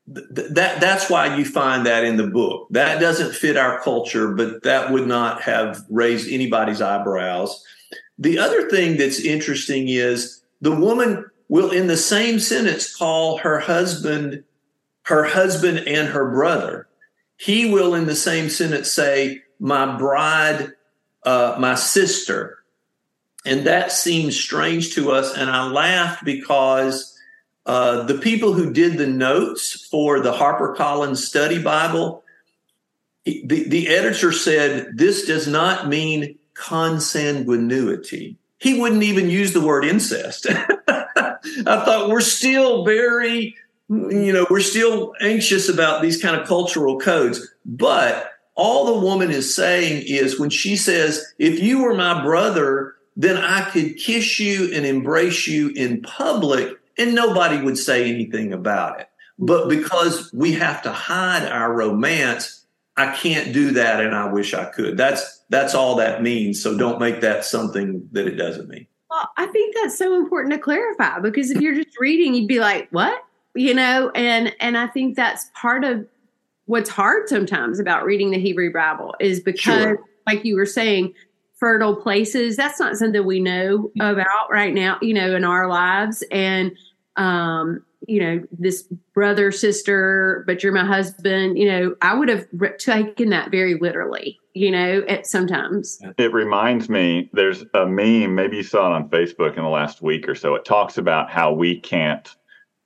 that 0.07 0.81
that's 0.81 1.09
why 1.09 1.37
you 1.37 1.45
find 1.45 1.87
that 1.87 2.05
in 2.05 2.17
the 2.17 2.27
book. 2.27 2.67
That 2.71 3.01
doesn't 3.01 3.35
fit 3.35 3.57
our 3.57 3.81
culture, 3.81 4.33
but 4.33 4.63
that 4.63 4.91
would 4.91 5.07
not 5.07 5.43
have 5.43 5.85
raised 5.91 6.31
anybody's 6.31 6.81
eyebrows. 6.81 7.63
The 8.19 8.39
other 8.39 8.69
thing 8.69 8.97
that's 8.97 9.21
interesting 9.21 9.89
is 9.89 10.43
the 10.61 10.75
woman 10.75 11.31
will, 11.49 11.71
in 11.71 11.87
the 11.87 11.97
same 11.97 12.41
sentence, 12.41 12.95
call 12.95 13.39
her 13.39 13.61
husband 13.61 14.45
her 15.05 15.25
husband 15.25 15.81
and 15.87 16.09
her 16.09 16.31
brother. 16.31 16.89
He 17.37 17.71
will, 17.71 17.95
in 17.95 18.07
the 18.07 18.17
same 18.17 18.49
sentence, 18.49 18.91
say, 18.91 19.43
"My 19.59 19.99
bride, 19.99 20.73
uh, 21.25 21.57
my 21.59 21.75
sister." 21.75 22.64
And 23.45 23.67
that 23.67 23.93
seemed 23.93 24.33
strange 24.33 24.95
to 24.95 25.11
us. 25.13 25.37
And 25.37 25.51
I 25.51 25.67
laughed 25.67 26.25
because 26.25 27.19
uh, 27.67 28.05
the 28.05 28.19
people 28.19 28.53
who 28.53 28.73
did 28.73 28.99
the 28.99 29.07
notes 29.07 29.87
for 29.87 30.21
the 30.21 30.33
HarperCollins 30.33 31.19
Study 31.19 31.63
Bible, 31.63 32.25
the, 33.25 33.69
the 33.69 33.89
editor 33.89 34.33
said 34.33 34.97
this 34.97 35.27
does 35.27 35.47
not 35.47 35.89
mean 35.89 36.39
consanguinity. 36.55 38.37
He 38.59 38.81
wouldn't 38.81 39.03
even 39.03 39.29
use 39.29 39.53
the 39.53 39.61
word 39.61 39.85
incest. 39.85 40.47
I 40.89 41.85
thought 41.85 42.09
we're 42.09 42.21
still 42.21 42.85
very, 42.85 43.55
you 43.89 44.33
know, 44.33 44.47
we're 44.49 44.61
still 44.61 45.13
anxious 45.21 45.69
about 45.69 46.01
these 46.01 46.21
kind 46.21 46.37
of 46.37 46.47
cultural 46.47 46.99
codes. 46.99 47.47
But 47.67 48.31
all 48.55 48.87
the 48.87 49.05
woman 49.07 49.31
is 49.31 49.55
saying 49.55 50.05
is 50.07 50.39
when 50.39 50.51
she 50.51 50.77
says, 50.77 51.35
if 51.39 51.61
you 51.61 51.83
were 51.83 51.95
my 51.95 52.23
brother, 52.23 52.94
then 53.17 53.37
I 53.37 53.71
could 53.71 53.97
kiss 53.97 54.39
you 54.41 54.73
and 54.75 54.85
embrace 54.85 55.47
you 55.47 55.71
in 55.71 56.03
public 56.03 56.79
and 56.99 57.15
nobody 57.15 57.61
would 57.61 57.79
say 57.79 58.11
anything 58.11 58.53
about 58.53 59.01
it. 59.01 59.09
But 59.39 59.69
because 59.69 60.33
we 60.33 60.53
have 60.53 60.83
to 60.83 60.93
hide 60.93 61.47
our 61.47 61.73
romance, 61.73 62.65
I 62.97 63.15
can't 63.15 63.53
do 63.53 63.73
that 63.73 64.01
and 64.01 64.15
I 64.15 64.33
wish 64.33 64.55
I 64.55 64.67
could. 64.67 64.97
That's 64.97 65.43
that's 65.51 65.75
all 65.75 65.97
that 65.97 66.23
means. 66.23 66.63
So 66.63 66.77
don't 66.77 67.01
make 67.01 67.21
that 67.21 67.45
something 67.45 68.09
that 68.13 68.27
it 68.27 68.37
doesn't 68.37 68.69
mean. 68.69 68.87
Well, 69.11 69.29
I 69.37 69.47
think 69.47 69.75
that's 69.77 69.99
so 69.99 70.17
important 70.17 70.55
to 70.55 70.59
clarify 70.59 71.21
because 71.21 71.51
if 71.51 71.61
you're 71.61 71.75
just 71.75 71.99
reading, 71.99 72.35
you'd 72.35 72.49
be 72.49 72.61
like, 72.61 72.89
"What?" 72.91 73.23
You 73.55 73.75
know, 73.75 74.11
and 74.15 74.55
and 74.61 74.77
I 74.77 74.87
think 74.87 75.17
that's 75.17 75.51
part 75.55 75.85
of 75.85 76.07
what's 76.67 76.91
hard 76.91 77.29
sometimes 77.29 77.79
about 77.79 78.05
reading 78.05 78.31
the 78.31 78.39
Hebrew 78.39 78.73
Bible 78.73 79.15
is 79.21 79.41
because, 79.41 79.83
sure. 79.83 80.01
like 80.27 80.45
you 80.45 80.57
were 80.57 80.67
saying, 80.67 81.15
fertile 81.65 81.97
places. 81.97 82.59
That's 82.59 82.79
not 82.79 82.95
something 82.95 83.25
we 83.25 83.41
know 83.41 83.91
about 83.99 84.51
right 84.51 84.75
now, 84.75 84.99
you 85.01 85.15
know, 85.15 85.35
in 85.35 85.45
our 85.45 85.67
lives. 85.67 86.23
And, 86.31 86.77
um, 87.17 87.83
you 88.07 88.21
know, 88.21 88.45
this 88.53 88.83
brother, 89.15 89.51
sister, 89.51 90.45
but 90.47 90.63
you're 90.63 90.75
my 90.75 90.85
husband, 90.85 91.57
you 91.57 91.67
know, 91.67 91.97
I 92.03 92.13
would 92.13 92.29
have 92.29 92.47
taken 92.77 93.31
that 93.31 93.51
very 93.51 93.79
literally, 93.81 94.39
you 94.53 94.71
know, 94.71 95.05
at 95.09 95.27
sometimes. 95.27 95.99
It 96.19 96.35
reminds 96.35 96.91
me, 96.91 97.31
there's 97.33 97.65
a 97.73 97.87
meme, 97.87 98.35
maybe 98.35 98.59
you 98.59 98.63
saw 98.63 98.93
it 98.93 98.97
on 98.97 99.09
Facebook 99.09 99.57
in 99.57 99.63
the 99.63 99.71
last 99.71 100.03
week 100.03 100.29
or 100.29 100.35
so. 100.35 100.55
It 100.57 100.67
talks 100.67 100.99
about 100.99 101.31
how 101.31 101.55
we 101.55 101.81
can't 101.81 102.29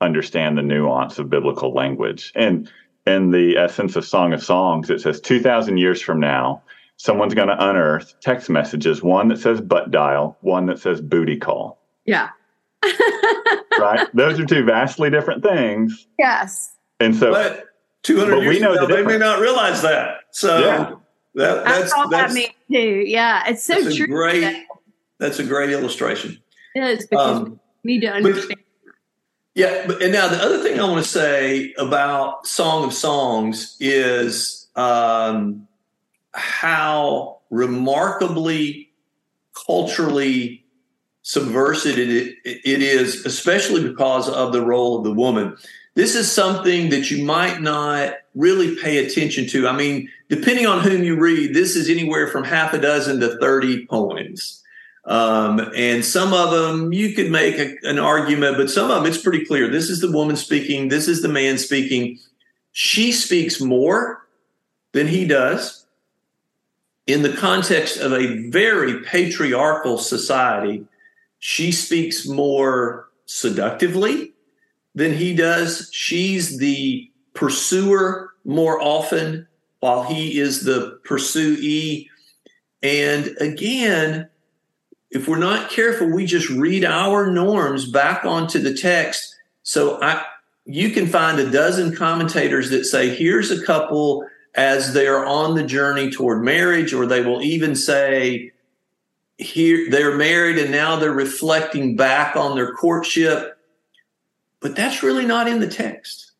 understand 0.00 0.56
the 0.56 0.62
nuance 0.62 1.18
of 1.18 1.28
biblical 1.28 1.74
language. 1.74 2.30
And 2.36 2.70
in 3.08 3.32
the 3.32 3.56
essence 3.56 3.96
of 3.96 4.04
Song 4.04 4.32
of 4.32 4.44
Songs, 4.44 4.88
it 4.88 5.00
says 5.00 5.20
2,000 5.20 5.78
years 5.78 6.00
from 6.00 6.20
now, 6.20 6.62
someone's 6.98 7.32
going 7.32 7.48
to 7.48 7.68
unearth 7.68 8.14
text 8.20 8.50
messages 8.50 9.02
one 9.02 9.28
that 9.28 9.38
says 9.38 9.60
butt 9.60 9.90
dial, 9.90 10.36
one 10.42 10.66
that 10.66 10.78
says 10.78 11.00
booty 11.00 11.38
call. 11.38 11.80
Yeah. 12.04 12.30
right? 13.78 14.06
Those 14.14 14.38
are 14.38 14.44
two 14.44 14.64
vastly 14.64 15.08
different 15.08 15.42
things. 15.42 16.06
Yes. 16.18 16.74
And 17.00 17.16
so, 17.16 17.32
but 17.32 17.66
200 18.02 18.30
but 18.30 18.42
years 18.42 18.54
we 18.54 18.60
know 18.60 18.72
ago, 18.74 18.86
the 18.86 18.96
they 18.96 19.02
may 19.04 19.16
not 19.16 19.38
realize 19.40 19.82
that. 19.82 20.18
So, 20.32 20.58
yeah. 20.58 20.94
that, 21.36 21.64
that's, 21.64 21.92
I 21.92 22.06
that's, 22.10 22.10
that 22.10 22.32
mean 22.32 22.48
too. 22.70 23.04
Yeah. 23.06 23.44
It's 23.48 23.64
so 23.64 23.80
that's 23.80 23.96
true. 23.96 24.06
A 24.06 24.08
great, 24.08 24.66
that's 25.18 25.38
a 25.38 25.44
great 25.44 25.70
illustration. 25.70 26.38
It 26.74 26.82
is 26.82 27.06
because 27.06 27.38
um, 27.38 27.60
we 27.84 27.92
need 27.92 28.00
to 28.00 28.12
understand. 28.12 28.58
But, 28.84 28.94
yeah. 29.54 29.86
But, 29.86 30.02
and 30.02 30.12
now 30.12 30.26
the 30.26 30.42
other 30.42 30.60
thing 30.64 30.80
I 30.80 30.84
want 30.84 31.04
to 31.04 31.08
say 31.08 31.74
about 31.78 32.44
Song 32.46 32.84
of 32.84 32.92
Songs 32.92 33.76
is, 33.78 34.68
um, 34.74 35.67
how 36.38 37.40
remarkably 37.50 38.90
culturally 39.66 40.64
subversive 41.22 41.98
it, 41.98 42.36
it 42.44 42.82
is, 42.82 43.26
especially 43.26 43.86
because 43.86 44.28
of 44.28 44.52
the 44.52 44.62
role 44.62 44.98
of 44.98 45.04
the 45.04 45.12
woman. 45.12 45.56
This 45.94 46.14
is 46.14 46.30
something 46.30 46.90
that 46.90 47.10
you 47.10 47.24
might 47.24 47.60
not 47.60 48.14
really 48.34 48.76
pay 48.76 49.04
attention 49.04 49.46
to. 49.48 49.68
I 49.68 49.76
mean, 49.76 50.08
depending 50.28 50.66
on 50.66 50.80
whom 50.80 51.02
you 51.02 51.18
read, 51.18 51.54
this 51.54 51.76
is 51.76 51.90
anywhere 51.90 52.28
from 52.28 52.44
half 52.44 52.72
a 52.72 52.78
dozen 52.78 53.20
to 53.20 53.36
30 53.38 53.86
poems. 53.86 54.62
Um, 55.04 55.60
and 55.74 56.04
some 56.04 56.32
of 56.32 56.50
them 56.50 56.92
you 56.92 57.14
could 57.14 57.30
make 57.30 57.58
a, 57.58 57.76
an 57.82 57.98
argument, 57.98 58.56
but 58.56 58.70
some 58.70 58.90
of 58.90 59.02
them 59.02 59.06
it's 59.06 59.22
pretty 59.22 59.44
clear. 59.44 59.68
This 59.68 59.90
is 59.90 60.00
the 60.00 60.12
woman 60.12 60.36
speaking, 60.36 60.88
this 60.88 61.08
is 61.08 61.22
the 61.22 61.28
man 61.28 61.58
speaking. 61.58 62.18
She 62.72 63.10
speaks 63.10 63.60
more 63.60 64.26
than 64.92 65.08
he 65.08 65.26
does 65.26 65.77
in 67.08 67.22
the 67.22 67.32
context 67.32 67.96
of 67.96 68.12
a 68.12 68.48
very 68.50 69.02
patriarchal 69.02 69.96
society, 69.96 70.84
she 71.38 71.72
speaks 71.72 72.28
more 72.28 73.08
seductively 73.24 74.34
than 74.94 75.14
he 75.14 75.34
does. 75.34 75.88
She's 75.90 76.58
the 76.58 77.10
pursuer 77.32 78.34
more 78.44 78.80
often, 78.80 79.48
while 79.80 80.02
he 80.02 80.38
is 80.38 80.64
the 80.64 81.00
pursuee. 81.04 82.10
And 82.82 83.34
again, 83.40 84.28
if 85.10 85.28
we're 85.28 85.38
not 85.38 85.70
careful, 85.70 86.12
we 86.12 86.26
just 86.26 86.50
read 86.50 86.84
our 86.84 87.30
norms 87.30 87.90
back 87.90 88.26
onto 88.26 88.58
the 88.58 88.74
text. 88.74 89.34
So 89.62 89.98
I, 90.02 90.24
you 90.66 90.90
can 90.90 91.06
find 91.06 91.38
a 91.38 91.50
dozen 91.50 91.96
commentators 91.96 92.68
that 92.68 92.84
say, 92.84 93.14
here's 93.14 93.50
a 93.50 93.64
couple 93.64 94.26
as 94.58 94.92
they're 94.92 95.24
on 95.24 95.54
the 95.54 95.62
journey 95.62 96.10
toward 96.10 96.42
marriage, 96.42 96.92
or 96.92 97.06
they 97.06 97.22
will 97.22 97.40
even 97.40 97.76
say, 97.76 98.50
here 99.36 99.88
they're 99.88 100.16
married 100.16 100.58
and 100.58 100.72
now 100.72 100.96
they're 100.96 101.12
reflecting 101.12 101.94
back 101.94 102.34
on 102.34 102.56
their 102.56 102.74
courtship. 102.74 103.56
But 104.58 104.74
that's 104.74 105.04
really 105.04 105.24
not 105.24 105.46
in 105.46 105.60
the 105.60 105.68
text. 105.68 106.32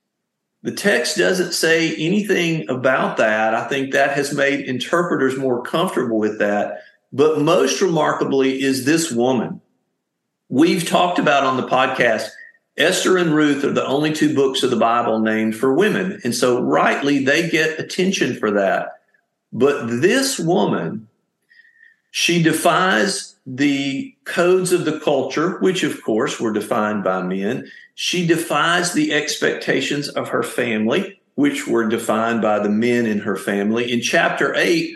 The 0.65 0.73
text 0.73 1.17
doesn't 1.17 1.53
say 1.53 1.95
anything 1.95 2.69
about 2.69 3.19
that. 3.19 3.55
I 3.55 3.69
think 3.69 3.93
that 3.93 4.17
has 4.17 4.35
made 4.35 4.67
interpreters 4.67 5.39
more 5.39 5.63
comfortable 5.63 6.19
with 6.19 6.41
that. 6.41 6.83
But 7.13 7.41
most 7.41 7.81
remarkably 7.81 8.61
is 8.61 8.85
this 8.85 9.13
woman. 9.13 9.61
We've 10.49 10.85
talked 10.85 11.21
about 11.21 11.45
on 11.45 11.57
the 11.57 11.69
podcast 11.69 12.31
Esther 12.79 13.19
and 13.19 13.35
Ruth 13.35 13.65
are 13.65 13.73
the 13.73 13.87
only 13.87 14.13
two 14.13 14.35
books 14.35 14.63
of 14.63 14.71
the 14.71 14.77
Bible 14.77 15.19
named 15.19 15.57
for 15.57 15.75
women. 15.75 16.21
And 16.25 16.35
so, 16.35 16.63
rightly, 16.63 17.25
they 17.25 17.49
get 17.49 17.79
attention 17.79 18.37
for 18.37 18.51
that. 18.53 19.01
But 19.53 19.87
this 20.01 20.39
woman, 20.39 21.09
she 22.11 22.43
defies 22.43 23.37
the 23.47 24.15
codes 24.25 24.73
of 24.73 24.85
the 24.85 25.01
culture, 25.01 25.59
which, 25.59 25.83
of 25.83 26.03
course, 26.03 26.39
were 26.39 26.53
defined 26.53 27.03
by 27.03 27.23
men. 27.23 27.69
She 27.95 28.27
defies 28.27 28.93
the 28.93 29.13
expectations 29.13 30.09
of 30.09 30.29
her 30.29 30.43
family, 30.43 31.21
which 31.35 31.67
were 31.67 31.89
defined 31.89 32.43
by 32.43 32.61
the 32.61 32.69
men 32.69 33.07
in 33.07 33.19
her 33.21 33.37
family. 33.37 33.91
In 33.93 34.01
chapter 34.01 34.55
8, 34.55 34.95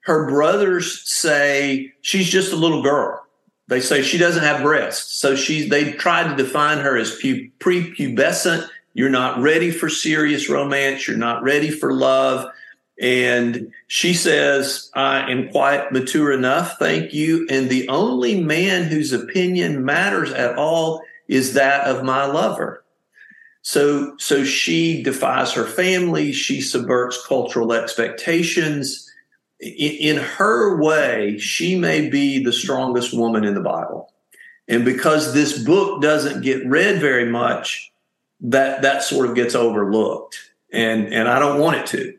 her 0.00 0.28
brothers 0.28 1.02
say 1.10 1.92
she's 2.02 2.28
just 2.28 2.52
a 2.52 2.56
little 2.56 2.82
girl. 2.82 3.25
They 3.68 3.80
say 3.80 4.02
she 4.02 4.18
doesn't 4.18 4.44
have 4.44 4.62
breasts. 4.62 5.18
So 5.20 5.34
she 5.34 5.68
they 5.68 5.92
tried 5.92 6.28
to 6.28 6.42
define 6.42 6.78
her 6.78 6.96
as 6.96 7.16
pu- 7.16 7.50
prepubescent. 7.58 8.68
You're 8.94 9.10
not 9.10 9.40
ready 9.40 9.70
for 9.70 9.88
serious 9.88 10.48
romance. 10.48 11.06
You're 11.06 11.16
not 11.16 11.42
ready 11.42 11.70
for 11.70 11.92
love. 11.92 12.50
And 13.00 13.72
she 13.88 14.14
says, 14.14 14.90
I 14.94 15.30
am 15.30 15.50
quite 15.50 15.92
mature 15.92 16.32
enough. 16.32 16.78
Thank 16.78 17.12
you. 17.12 17.46
And 17.50 17.68
the 17.68 17.88
only 17.88 18.40
man 18.40 18.84
whose 18.84 19.12
opinion 19.12 19.84
matters 19.84 20.32
at 20.32 20.56
all 20.56 21.02
is 21.28 21.54
that 21.54 21.86
of 21.86 22.04
my 22.04 22.24
lover. 22.24 22.84
So, 23.60 24.14
so 24.16 24.44
she 24.44 25.02
defies 25.02 25.52
her 25.52 25.66
family. 25.66 26.32
She 26.32 26.60
subverts 26.60 27.26
cultural 27.26 27.72
expectations 27.72 29.10
in 29.60 30.18
her 30.18 30.80
way, 30.80 31.38
she 31.38 31.78
may 31.78 32.08
be 32.08 32.42
the 32.42 32.52
strongest 32.52 33.16
woman 33.16 33.44
in 33.44 33.54
the 33.54 33.60
Bible. 33.60 34.12
And 34.68 34.84
because 34.84 35.32
this 35.32 35.62
book 35.62 36.02
doesn't 36.02 36.42
get 36.42 36.66
read 36.66 37.00
very 37.00 37.30
much, 37.30 37.92
that 38.40 38.82
that 38.82 39.02
sort 39.02 39.28
of 39.28 39.34
gets 39.34 39.54
overlooked. 39.54 40.38
And 40.72 41.12
and 41.12 41.28
I 41.28 41.38
don't 41.38 41.60
want 41.60 41.76
it 41.76 41.86
to. 41.86 42.18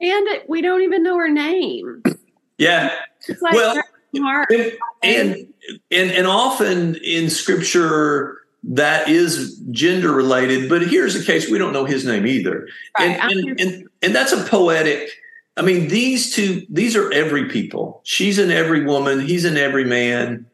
And 0.00 0.28
we 0.48 0.60
don't 0.60 0.82
even 0.82 1.02
know 1.02 1.16
her 1.16 1.30
name. 1.30 2.02
Yeah. 2.56 2.94
Like 3.40 3.54
well, 3.54 3.82
and, 4.14 4.72
and 5.02 5.52
and 5.90 6.10
and 6.12 6.26
often 6.28 6.94
in 6.94 7.28
scripture 7.28 8.38
that 8.62 9.08
is 9.08 9.60
gender 9.72 10.12
related, 10.12 10.68
but 10.68 10.86
here's 10.86 11.16
a 11.16 11.24
case 11.24 11.50
we 11.50 11.58
don't 11.58 11.72
know 11.72 11.84
his 11.84 12.06
name 12.06 12.28
either. 12.28 12.68
Right. 12.96 13.18
And, 13.18 13.32
and, 13.32 13.60
and 13.60 13.88
and 14.02 14.14
that's 14.14 14.30
a 14.30 14.44
poetic 14.44 15.10
I 15.56 15.62
mean, 15.62 15.88
these 15.88 16.34
two, 16.34 16.66
these 16.68 16.96
are 16.96 17.12
every 17.12 17.48
people. 17.48 18.00
She's 18.04 18.38
an 18.38 18.50
every 18.50 18.84
woman, 18.84 19.20
he's 19.20 19.44
an 19.44 19.56
every 19.56 19.84
man. 19.84 20.46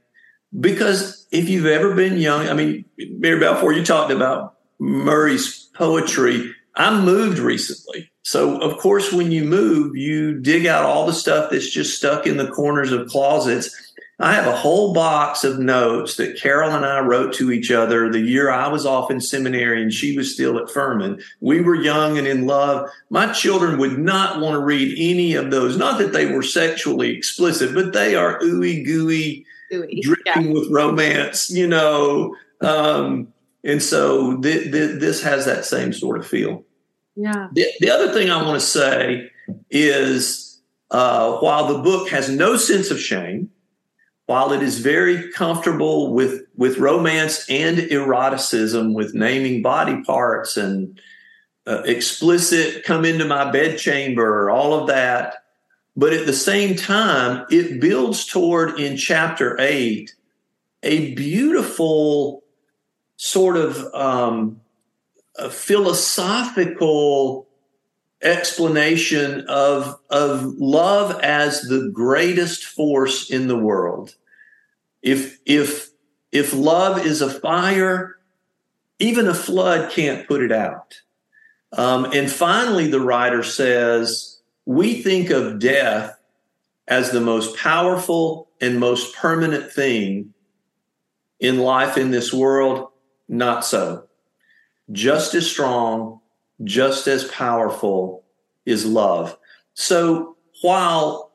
Because 0.59 1.27
if 1.31 1.49
you've 1.49 1.67
ever 1.67 1.95
been 1.95 2.19
young, 2.19 2.49
I 2.49 2.55
mean, 2.55 2.85
Mary 2.99 3.39
Balfour, 3.39 3.73
you 3.73 3.85
talked 3.85 4.11
about 4.11 4.57
Murray's 4.79 5.69
poetry. 5.75 6.53
I 6.75 6.99
moved 7.01 7.39
recently. 7.39 8.11
So, 8.23 8.59
of 8.59 8.79
course, 8.79 9.13
when 9.13 9.33
you 9.33 9.45
move, 9.45 9.97
you 9.97 10.39
dig 10.41 10.67
out 10.67 10.85
all 10.85 11.07
the 11.07 11.13
stuff 11.13 11.51
that's 11.51 11.71
just 11.71 11.97
stuck 11.97 12.27
in 12.27 12.37
the 12.37 12.49
corners 12.49 12.93
of 12.93 13.09
closets. 13.09 13.75
I 14.21 14.35
have 14.35 14.47
a 14.47 14.55
whole 14.55 14.93
box 14.93 15.45
of 15.45 15.59
notes 15.59 16.17
that 16.17 16.39
Carol 16.39 16.73
and 16.73 16.85
I 16.85 17.01
wrote 17.01 17.33
to 17.35 17.51
each 17.51 17.71
other 17.71 18.11
the 18.11 18.21
year 18.21 18.51
I 18.51 18.69
was 18.69 18.85
off 18.85 19.11
in 19.11 19.19
seminary 19.19 19.83
and 19.83 19.93
she 19.93 20.15
was 20.15 20.33
still 20.33 20.59
at 20.59 20.71
Furman. 20.71 21.23
We 21.41 21.63
were 21.63 21.75
young 21.75 22.19
and 22.19 22.27
in 22.27 22.47
love. 22.47 22.91
My 23.09 23.33
children 23.33 23.79
would 23.79 23.99
not 23.99 24.39
want 24.39 24.55
to 24.55 24.61
read 24.61 24.95
any 24.99 25.35
of 25.35 25.51
those. 25.51 25.79
Not 25.79 25.99
that 25.99 26.13
they 26.13 26.27
were 26.27 26.43
sexually 26.43 27.17
explicit, 27.17 27.75
but 27.75 27.95
they 27.95 28.15
are 28.15 28.39
ooey 28.41 28.85
gooey, 28.85 29.47
ooey. 29.73 30.03
dripping 30.03 30.49
yeah. 30.49 30.53
with 30.53 30.71
romance, 30.71 31.51
you 31.51 31.67
know. 31.67 32.37
Um, 32.61 33.33
and 33.65 33.83
so 33.83 34.37
th- 34.43 34.71
th- 34.71 35.01
this 35.01 35.23
has 35.23 35.47
that 35.47 35.65
same 35.65 35.95
sort 35.95 36.19
of 36.19 36.27
feel. 36.27 36.63
Yeah. 37.17 37.49
The, 37.55 37.67
the 37.81 37.91
other 37.91 38.13
thing 38.13 38.31
I 38.31 38.43
want 38.43 38.61
to 38.61 38.67
say 38.67 39.31
is 39.71 40.61
uh, 40.91 41.39
while 41.39 41.69
the 41.69 41.83
book 41.83 42.11
has 42.11 42.29
no 42.29 42.59
sense 42.59 42.91
of 42.91 43.01
shame, 43.01 43.51
while 44.31 44.53
it 44.53 44.63
is 44.63 44.79
very 44.79 45.29
comfortable 45.33 46.15
with, 46.15 46.47
with 46.57 46.79
romance 46.79 47.45
and 47.51 47.81
eroticism, 47.91 48.95
with 48.95 49.13
naming 49.13 49.61
body 49.61 50.05
parts 50.05 50.57
and 50.57 51.01
uh, 51.67 51.83
explicit 51.83 52.85
come 52.85 53.05
into 53.05 53.25
my 53.25 53.51
bedchamber, 53.51 54.49
all 54.49 54.73
of 54.73 54.87
that, 54.87 55.43
but 55.97 56.13
at 56.13 56.27
the 56.27 56.33
same 56.33 56.77
time, 56.77 57.45
it 57.51 57.81
builds 57.81 58.25
toward 58.25 58.79
in 58.79 58.97
chapter 58.97 59.61
eight 59.61 60.15
a 60.85 61.13
beautiful 61.17 62.45
sort 63.17 63.57
of 63.57 63.93
um, 63.93 64.61
philosophical 65.51 67.49
explanation 68.23 69.45
of 69.49 69.99
of 70.09 70.45
love 70.45 71.19
as 71.21 71.63
the 71.63 71.91
greatest 71.93 72.63
force 72.63 73.29
in 73.29 73.49
the 73.49 73.59
world. 73.59 74.15
If 75.03 75.39
if 75.47 75.91
if 76.33 76.53
love 76.53 77.05
is 77.05 77.23
a 77.23 77.31
fire, 77.31 78.17
even 78.99 79.27
a 79.27 79.35
flood 79.35 79.91
can't 79.91 80.27
put 80.29 80.43
it 80.43 80.53
out. 80.53 81.01
Um, 81.73 82.07
and 82.13 82.31
finally, 82.31 82.89
the 82.91 83.01
writer 83.01 83.43
says, 83.43 84.41
we 84.67 85.03
think 85.03 85.31
of 85.31 85.59
death 85.59 86.17
as 86.89 87.11
the 87.11 87.21
most 87.21 87.57
powerful 87.57 88.49
and 88.61 88.79
most 88.79 89.15
permanent 89.17 89.73
thing 89.73 90.35
in 91.39 91.59
life 91.59 91.97
in 91.97 92.11
this 92.11 92.33
world. 92.33 92.89
Not 93.29 93.65
so 93.65 94.09
just 94.93 95.35
as 95.35 95.51
strong, 95.51 96.21
just 96.65 97.07
as 97.07 97.25
powerful 97.25 98.25
is 98.67 98.85
love. 98.85 99.37
So 99.75 100.37
while 100.63 101.30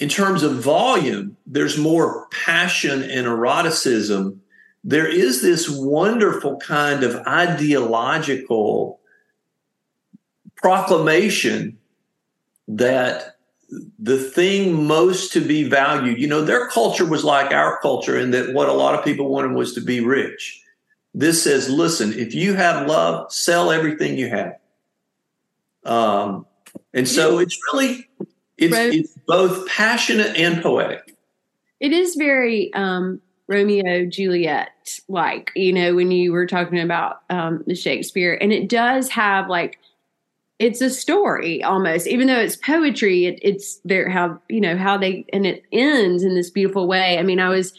in 0.00 0.08
terms 0.08 0.42
of 0.42 0.62
volume, 0.62 1.36
there's 1.46 1.76
more 1.76 2.26
passion 2.30 3.02
and 3.02 3.26
eroticism, 3.26 4.40
there 4.82 5.06
is 5.06 5.42
this 5.42 5.68
wonderful 5.68 6.56
kind 6.56 7.04
of 7.04 7.16
ideological 7.26 8.98
proclamation 10.56 11.76
that 12.66 13.36
the 13.98 14.16
thing 14.16 14.86
most 14.86 15.34
to 15.34 15.40
be 15.40 15.64
valued, 15.64 16.18
you 16.18 16.26
know, 16.26 16.42
their 16.42 16.66
culture 16.68 17.04
was 17.04 17.22
like 17.22 17.52
our 17.52 17.78
culture 17.80 18.18
in 18.18 18.30
that 18.30 18.54
what 18.54 18.70
a 18.70 18.72
lot 18.72 18.98
of 18.98 19.04
people 19.04 19.28
wanted 19.28 19.52
was 19.52 19.74
to 19.74 19.82
be 19.82 20.00
rich. 20.00 20.62
This 21.12 21.42
says, 21.42 21.68
listen, 21.68 22.14
if 22.14 22.34
you 22.34 22.54
have 22.54 22.88
love, 22.88 23.30
sell 23.30 23.70
everything 23.70 24.16
you 24.16 24.28
have. 24.30 24.58
Um, 25.84 26.46
and 26.94 27.06
so 27.06 27.38
it's 27.38 27.58
really 27.72 28.09
it's, 28.60 28.72
right. 28.72 28.94
it's 28.94 29.14
both 29.26 29.66
passionate 29.68 30.36
and 30.36 30.62
poetic. 30.62 31.16
It 31.80 31.92
is 31.92 32.14
very 32.14 32.72
um, 32.74 33.20
Romeo 33.48 34.06
Juliet 34.06 34.70
like, 35.08 35.50
you 35.56 35.72
know, 35.72 35.94
when 35.94 36.10
you 36.10 36.32
were 36.32 36.46
talking 36.46 36.78
about 36.78 37.22
um, 37.30 37.64
the 37.66 37.74
Shakespeare, 37.74 38.38
and 38.40 38.52
it 38.52 38.68
does 38.68 39.08
have 39.08 39.48
like 39.48 39.78
it's 40.58 40.82
a 40.82 40.90
story 40.90 41.62
almost, 41.64 42.06
even 42.06 42.26
though 42.26 42.38
it's 42.38 42.56
poetry. 42.56 43.24
It, 43.24 43.38
it's 43.40 43.80
there 43.84 44.10
how 44.10 44.38
you 44.50 44.60
know 44.60 44.76
how 44.76 44.98
they 44.98 45.24
and 45.32 45.46
it 45.46 45.64
ends 45.72 46.22
in 46.22 46.34
this 46.34 46.50
beautiful 46.50 46.86
way. 46.86 47.18
I 47.18 47.22
mean, 47.22 47.40
I 47.40 47.48
was 47.48 47.72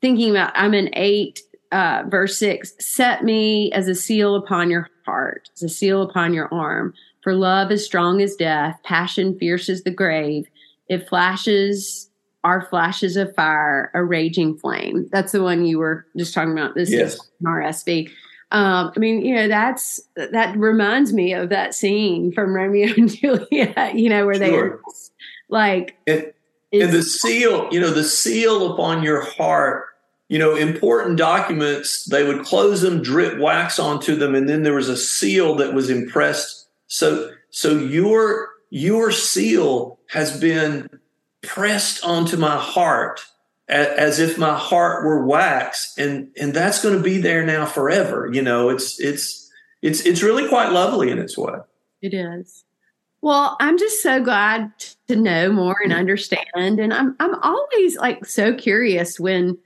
thinking 0.00 0.30
about 0.30 0.52
I'm 0.54 0.72
an 0.72 0.88
eight 0.94 1.42
uh, 1.72 2.02
verse 2.08 2.36
6 2.38 2.72
set 2.80 3.22
me 3.24 3.70
as 3.72 3.86
a 3.86 3.94
seal 3.94 4.34
upon 4.34 4.70
your 4.70 4.88
heart, 5.04 5.50
as 5.54 5.62
a 5.62 5.68
seal 5.68 6.02
upon 6.02 6.34
your 6.34 6.52
arm. 6.52 6.94
For 7.22 7.34
love 7.34 7.70
is 7.70 7.84
strong 7.84 8.20
as 8.20 8.36
death, 8.36 8.78
passion 8.82 9.38
fierce 9.38 9.68
as 9.68 9.82
the 9.82 9.90
grave. 9.90 10.48
It 10.88 11.08
flashes 11.08 12.08
are 12.42 12.66
flashes 12.70 13.16
of 13.16 13.34
fire, 13.34 13.90
a 13.92 14.02
raging 14.02 14.56
flame. 14.56 15.06
That's 15.12 15.32
the 15.32 15.42
one 15.42 15.66
you 15.66 15.78
were 15.78 16.06
just 16.16 16.32
talking 16.32 16.52
about. 16.52 16.74
This 16.74 16.90
yes. 16.90 17.14
is 17.14 17.30
RSV. 17.44 18.10
Um, 18.52 18.92
I 18.96 18.98
mean, 18.98 19.24
you 19.24 19.34
know, 19.34 19.46
that's 19.46 20.00
that 20.16 20.56
reminds 20.56 21.12
me 21.12 21.34
of 21.34 21.50
that 21.50 21.74
scene 21.74 22.32
from 22.32 22.54
Romeo 22.54 22.94
and 22.96 23.08
Juliet. 23.14 23.94
You 23.94 24.08
know, 24.08 24.24
where 24.24 24.34
sure. 24.34 24.80
they 24.80 24.92
like, 25.50 25.96
and, 26.06 26.32
and 26.72 26.92
the 26.92 27.02
seal. 27.02 27.68
You 27.70 27.80
know, 27.80 27.90
the 27.90 28.04
seal 28.04 28.72
upon 28.72 29.02
your 29.02 29.22
heart 29.22 29.86
you 30.30 30.38
know, 30.38 30.54
important 30.54 31.18
documents, 31.18 32.04
they 32.04 32.24
would 32.24 32.44
close 32.44 32.82
them, 32.82 33.02
drip 33.02 33.40
wax 33.40 33.80
onto 33.80 34.14
them, 34.14 34.36
and 34.36 34.48
then 34.48 34.62
there 34.62 34.74
was 34.74 34.88
a 34.88 34.96
seal 34.96 35.56
that 35.56 35.74
was 35.74 35.90
impressed. 35.90 36.59
So, 36.90 37.30
so 37.50 37.78
your 37.78 38.48
your 38.68 39.12
seal 39.12 40.00
has 40.08 40.38
been 40.40 40.90
pressed 41.40 42.04
onto 42.04 42.36
my 42.36 42.58
heart 42.58 43.24
as 43.68 44.18
if 44.18 44.36
my 44.36 44.58
heart 44.58 45.04
were 45.04 45.24
wax, 45.24 45.94
and 45.96 46.32
and 46.38 46.52
that's 46.52 46.82
going 46.82 46.96
to 46.96 47.02
be 47.02 47.18
there 47.18 47.46
now 47.46 47.64
forever. 47.64 48.28
You 48.32 48.42
know, 48.42 48.70
it's 48.70 48.98
it's 48.98 49.48
it's 49.82 50.00
it's 50.00 50.20
really 50.20 50.48
quite 50.48 50.72
lovely 50.72 51.10
in 51.10 51.20
its 51.20 51.38
way. 51.38 51.54
It 52.02 52.12
is. 52.12 52.64
Well, 53.22 53.56
I'm 53.60 53.78
just 53.78 54.02
so 54.02 54.20
glad 54.20 54.72
to 55.06 55.14
know 55.14 55.52
more 55.52 55.76
and 55.84 55.92
understand, 55.92 56.48
and 56.80 56.92
I'm 56.92 57.14
I'm 57.20 57.36
always 57.36 57.96
like 57.98 58.26
so 58.26 58.52
curious 58.52 59.20
when 59.20 59.56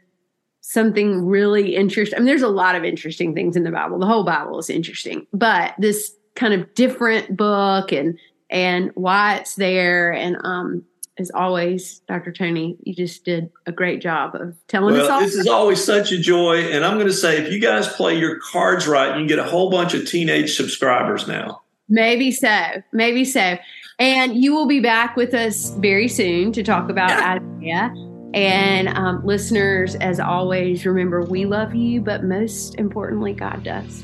something 0.60 1.24
really 1.24 1.74
interesting. 1.74 2.18
I 2.18 2.20
mean, 2.20 2.26
there's 2.26 2.42
a 2.42 2.48
lot 2.48 2.74
of 2.74 2.84
interesting 2.84 3.34
things 3.34 3.56
in 3.56 3.64
the 3.64 3.70
Bible. 3.70 3.98
The 3.98 4.06
whole 4.06 4.24
Bible 4.24 4.58
is 4.58 4.68
interesting, 4.68 5.26
but 5.32 5.74
this 5.78 6.14
kind 6.34 6.54
of 6.54 6.72
different 6.74 7.36
book 7.36 7.92
and 7.92 8.18
and 8.50 8.90
why 8.94 9.36
it's 9.36 9.54
there 9.54 10.12
and 10.12 10.36
um 10.44 10.84
as 11.18 11.30
always, 11.32 12.00
Dr. 12.08 12.32
Tony, 12.32 12.76
you 12.82 12.94
just 12.94 13.24
did 13.24 13.50
a 13.66 13.72
great 13.72 14.02
job 14.02 14.34
of 14.34 14.56
telling 14.66 14.94
well, 14.94 15.04
us 15.04 15.10
all. 15.10 15.20
This 15.20 15.34
is 15.36 15.46
always 15.46 15.82
such 15.82 16.10
a 16.10 16.18
joy. 16.18 16.62
And 16.72 16.84
I'm 16.84 16.94
going 16.94 17.06
to 17.06 17.12
say, 17.12 17.38
if 17.38 17.52
you 17.52 17.60
guys 17.60 17.86
play 17.86 18.18
your 18.18 18.40
cards 18.40 18.88
right, 18.88 19.08
you 19.08 19.14
can 19.14 19.26
get 19.26 19.38
a 19.38 19.44
whole 19.44 19.70
bunch 19.70 19.94
of 19.94 20.06
teenage 20.08 20.56
subscribers 20.56 21.28
now. 21.28 21.62
Maybe 21.88 22.32
so. 22.32 22.82
Maybe 22.92 23.24
so. 23.24 23.58
And 23.98 24.34
you 24.34 24.54
will 24.54 24.66
be 24.66 24.80
back 24.80 25.16
with 25.16 25.34
us 25.34 25.70
very 25.78 26.08
soon 26.08 26.50
to 26.52 26.64
talk 26.64 26.90
about 26.90 27.10
yeah. 27.10 27.38
Isaiah. 27.62 27.94
And 28.34 28.88
um, 28.88 29.24
listeners, 29.24 29.94
as 29.96 30.18
always, 30.18 30.84
remember 30.84 31.22
we 31.22 31.44
love 31.44 31.76
you, 31.76 32.00
but 32.00 32.24
most 32.24 32.74
importantly, 32.74 33.32
God 33.32 33.62
does. 33.62 34.02